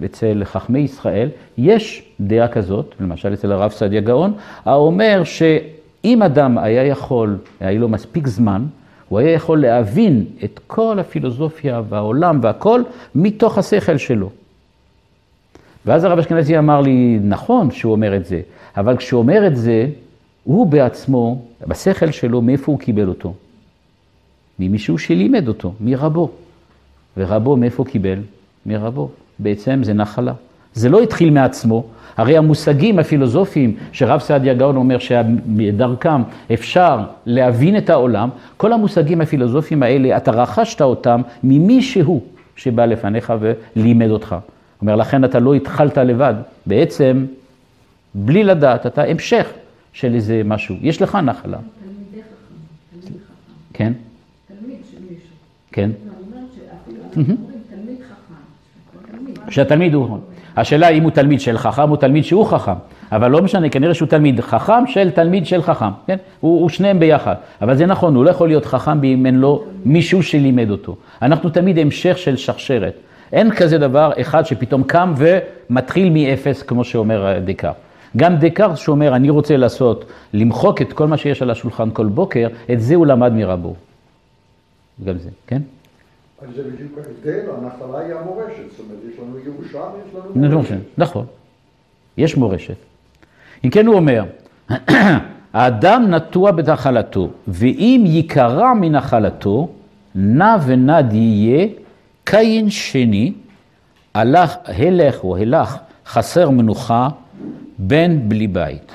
[0.05, 4.33] אצל חכמי ישראל יש דעה כזאת, למשל אצל הרב סעדיה גאון,
[4.65, 8.65] האומר שאם אדם היה יכול, היה לו מספיק זמן,
[9.09, 12.81] הוא היה יכול להבין את כל הפילוסופיה והעולם והכל
[13.15, 14.29] מתוך השכל שלו.
[15.85, 18.41] ואז הרב אשכנזי אמר לי, נכון שהוא אומר את זה,
[18.77, 19.87] אבל כשהוא אומר את זה,
[20.49, 23.33] הוא בעצמו, בשכל שלו, מאיפה הוא קיבל אותו?
[24.59, 26.29] ממישהו שלימד אותו, מרבו.
[27.17, 28.19] ורבו מאיפה קיבל?
[28.65, 29.09] מרבו.
[29.39, 30.33] בעצם זה נחלה.
[30.73, 31.83] זה לא התחיל מעצמו,
[32.17, 36.21] הרי המושגים הפילוסופיים שרב סעדיה גאון אומר שדרכם
[36.53, 42.23] אפשר להבין את העולם, כל המושגים הפילוסופיים האלה, אתה רכשת אותם ממישהו
[42.55, 44.35] שבא לפניך ולימד אותך.
[44.81, 46.33] אומר, לכן אתה לא התחלת לבד.
[46.65, 47.25] בעצם,
[48.15, 49.47] בלי לדעת, אתה המשך
[49.93, 50.75] של איזה משהו.
[50.81, 51.57] יש לך נחלה.
[51.57, 52.55] תלמידי חכם,
[53.01, 53.93] תלמיד חכם, כן,
[54.47, 55.35] תלמיד של מישהו.
[55.71, 55.91] כן.
[59.49, 60.17] שהתלמיד הוא,
[60.57, 62.73] השאלה אם הוא תלמיד של חכם או תלמיד שהוא חכם,
[63.11, 66.17] אבל לא משנה, כנראה שהוא תלמיד חכם של תלמיד של חכם, כן?
[66.39, 69.63] הוא, הוא שניהם ביחד, אבל זה נכון, הוא לא יכול להיות חכם אם אין לו
[69.85, 70.95] מישהו שלימד אותו.
[71.21, 72.93] אנחנו תמיד המשך של שרשרת.
[73.33, 77.71] אין כזה דבר אחד שפתאום קם ומתחיל מאפס, כמו שאומר אה, דקאר.
[78.17, 82.47] גם דקאר שאומר, אני רוצה לעשות, למחוק את כל מה שיש על השולחן כל בוקר,
[82.71, 83.75] את זה הוא למד מרבו.
[85.05, 85.61] גם זה, כן?
[86.41, 90.75] אז זה בדיוק ההבדל, הנחלה היא המורשת, זאת אומרת, יש לנו ירושה ויש לנו מורשת.
[90.97, 91.25] נכון,
[92.17, 92.75] יש מורשת.
[93.65, 94.23] אם כן הוא אומר,
[95.53, 99.69] האדם נטוע בנחלתו, ואם ייקרע מנחלתו,
[100.15, 101.67] נע ונד יהיה
[102.23, 103.33] קין שני,
[104.13, 107.09] הלך, הלך או הלך חסר מנוחה,
[107.79, 108.91] בן בלי בית.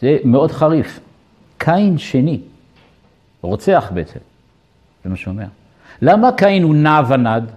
[0.00, 1.00] זה מאוד חריף.
[1.58, 2.40] קין שני,
[3.42, 4.18] רוצח בעצם,
[5.04, 5.44] זה מה שאומר.
[6.02, 7.50] למה קין הוא נע ונד?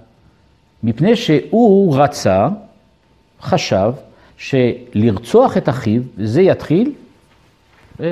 [0.83, 2.47] מפני שהוא רצה,
[3.41, 3.91] חשב,
[4.37, 6.91] שלרצוח את אחיו, זה יתחיל
[7.99, 8.05] אה,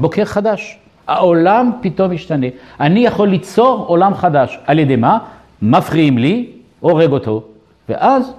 [0.00, 0.78] בוקר חדש.
[1.06, 2.46] העולם פתאום ישתנה.
[2.80, 4.58] אני יכול ליצור עולם חדש.
[4.66, 5.18] על ידי מה?
[5.62, 7.42] מפריעים לי, הורג אותו,
[7.88, 8.32] ואז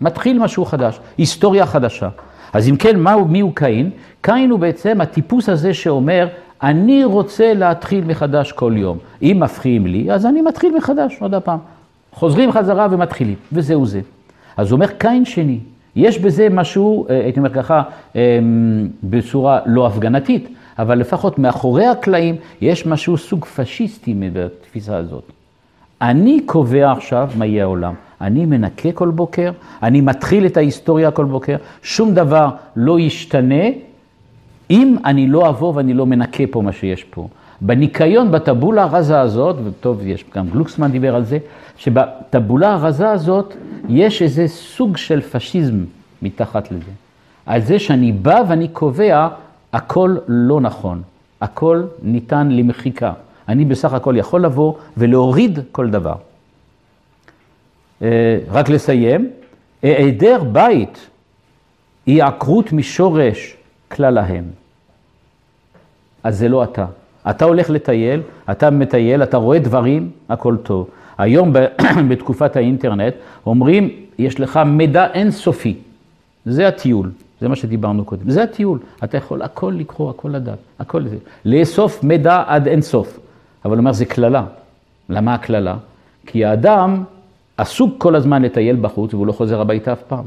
[0.00, 2.08] מתחיל משהו חדש, היסטוריה חדשה.
[2.52, 3.90] אז אם כן, מה, מי הוא קין?
[4.20, 6.28] קין הוא בעצם הטיפוס הזה שאומר,
[6.62, 8.98] אני רוצה להתחיל מחדש כל יום.
[9.22, 11.58] אם מפריעים לי, אז אני מתחיל מחדש עוד הפעם.
[12.12, 14.00] חוזרים חזרה ומתחילים, וזהו זה.
[14.56, 15.58] אז הוא אומר קין שני.
[15.96, 17.82] יש בזה משהו, אה, הייתי אומר ככה,
[18.16, 18.38] אה,
[19.02, 20.48] בצורה לא הפגנתית,
[20.78, 25.24] אבל לפחות מאחורי הקלעים יש משהו סוג פשיסטי בתפיסה הזאת.
[26.00, 27.94] אני קובע עכשיו מה יהיה העולם.
[28.20, 29.50] אני מנקה כל בוקר,
[29.82, 33.64] אני מתחיל את ההיסטוריה כל בוקר, שום דבר לא ישתנה
[34.70, 37.28] אם אני לא אבוא ואני לא מנקה פה מה שיש פה.
[37.60, 41.38] בניקיון, בטבולה הרזה הזאת, וטוב, יש גם גלוקסמן דיבר על זה,
[41.76, 43.54] שבטבולה הרזה הזאת
[43.88, 45.84] יש איזה סוג של פשיזם
[46.22, 46.90] מתחת לזה.
[47.46, 49.28] על זה שאני בא ואני קובע,
[49.72, 51.02] הכל לא נכון,
[51.40, 53.12] הכל ניתן למחיקה.
[53.48, 56.14] אני בסך הכל יכול לבוא ולהוריד כל דבר.
[58.02, 59.30] אה, רק לסיים,
[59.82, 61.08] היעדר בית
[62.06, 63.56] היא עקרות משורש
[63.88, 64.44] כלל ההם.
[66.24, 66.86] אז זה לא אתה.
[67.30, 68.20] אתה הולך לטייל,
[68.50, 70.88] אתה מטייל, אתה רואה דברים, הכל טוב.
[71.18, 71.52] היום
[72.08, 73.14] בתקופת האינטרנט
[73.46, 75.76] אומרים, יש לך מידע אינסופי.
[76.46, 78.30] זה הטיול, זה מה שדיברנו קודם.
[78.30, 78.78] זה הטיול.
[79.04, 81.16] אתה יכול הכל לקרוא, הכל לדעת, הכל זה.
[81.44, 83.18] לאסוף מידע עד אינסוף.
[83.64, 84.44] אבל הוא אומר, זה קללה.
[85.08, 85.76] למה הקללה?
[86.26, 87.04] כי האדם
[87.60, 90.24] עסוק כל הזמן לטייל בחוץ והוא לא חוזר הביתה אף פעם.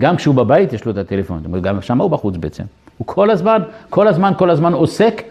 [0.00, 2.64] גם כשהוא בבית יש לו את הטלפון, זאת אומרת, גם שם הוא בחוץ בעצם.
[2.98, 5.22] הוא כל הזמן, כל הזמן, כל הזמן עוסק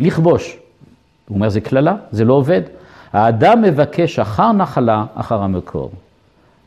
[0.00, 0.56] בלכבוש.
[1.28, 2.62] הוא אומר, זה קללה, זה לא עובד.
[3.12, 5.90] האדם מבקש אחר נחלה, אחר המקור.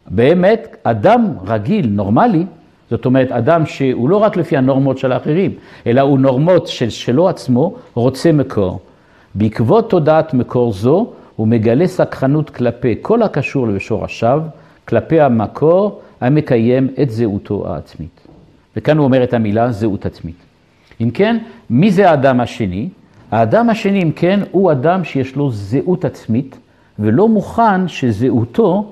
[0.07, 2.45] באמת, אדם רגיל, נורמלי,
[2.89, 5.51] זאת אומרת, אדם שהוא לא רק לפי הנורמות של האחרים,
[5.87, 8.79] אלא הוא נורמות של שלו עצמו, רוצה מקור.
[9.35, 14.41] בעקבות תודעת מקור זו, הוא מגלה סקחנות כלפי כל הקשור לשורשיו,
[14.87, 18.27] כלפי המקור המקיים את זהותו העצמית.
[18.77, 20.35] וכאן הוא אומר את המילה זהות עצמית.
[21.01, 21.37] אם כן,
[21.69, 22.89] מי זה האדם השני?
[23.31, 26.57] האדם השני, אם כן, הוא אדם שיש לו זהות עצמית,
[26.99, 28.91] ולא מוכן שזהותו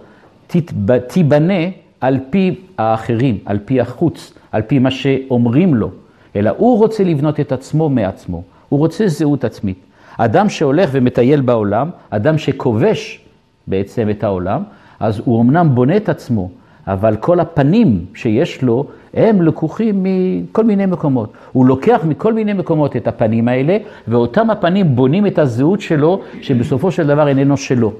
[1.07, 1.63] תיבנה
[2.01, 5.91] על פי האחרים, על פי החוץ, על פי מה שאומרים לו,
[6.35, 9.77] אלא הוא רוצה לבנות את עצמו מעצמו, הוא רוצה זהות עצמית.
[10.17, 13.19] אדם שהולך ומטייל בעולם, אדם שכובש
[13.67, 14.63] בעצם את העולם,
[14.99, 16.49] אז הוא אמנם בונה את עצמו,
[16.87, 21.33] אבל כל הפנים שיש לו, הם לקוחים מכל מיני מקומות.
[21.51, 26.91] הוא לוקח מכל מיני מקומות את הפנים האלה, ואותם הפנים בונים את הזהות שלו, שבסופו
[26.91, 27.93] של דבר איננו שלו.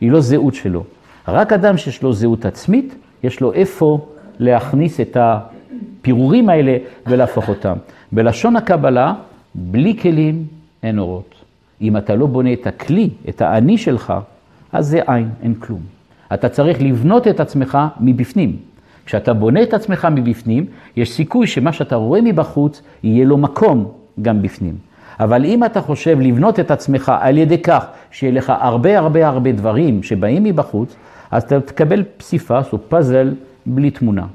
[0.00, 0.84] היא לא זהות שלו.
[1.28, 4.06] רק אדם שיש לו זהות עצמית, יש לו איפה
[4.38, 6.76] להכניס את הפירורים האלה
[7.06, 7.74] ולהפוך אותם.
[8.12, 9.14] בלשון הקבלה,
[9.54, 10.44] בלי כלים
[10.82, 11.34] אין אורות.
[11.80, 14.12] אם אתה לא בונה את הכלי, את האני שלך,
[14.72, 15.80] אז זה אין, אין כלום.
[16.34, 18.56] אתה צריך לבנות את עצמך מבפנים.
[19.06, 20.66] כשאתה בונה את עצמך מבפנים,
[20.96, 24.76] יש סיכוי שמה שאתה רואה מבחוץ, יהיה לו מקום גם בפנים.
[25.20, 29.52] אבל אם אתה חושב לבנות את עצמך על ידי כך שיהיה לך הרבה הרבה הרבה
[29.52, 30.96] דברים שבאים מבחוץ,
[31.30, 33.34] אז אתה תקבל פסיפס או פאזל
[33.66, 34.26] בלי תמונה.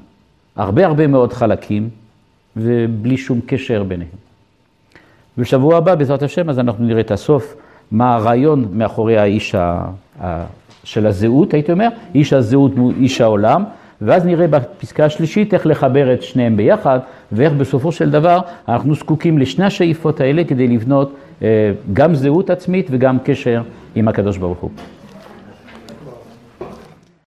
[0.56, 1.88] הרבה הרבה מאוד חלקים
[2.56, 4.27] ובלי שום קשר ביניהם.
[5.38, 7.56] בשבוע הבא, בעזרת השם, אז אנחנו נראה את הסוף,
[7.90, 9.54] מה הרעיון מאחורי האיש
[10.84, 13.64] של הזהות, הייתי אומר, איש הזהות מול איש העולם,
[14.02, 16.98] ואז נראה בפסקה השלישית איך לחבר את שניהם ביחד,
[17.32, 21.12] ואיך בסופו של דבר אנחנו זקוקים לשני השאיפות האלה כדי לבנות
[21.42, 23.62] אה, גם זהות עצמית וגם קשר
[23.94, 24.70] עם הקדוש ברוך הוא.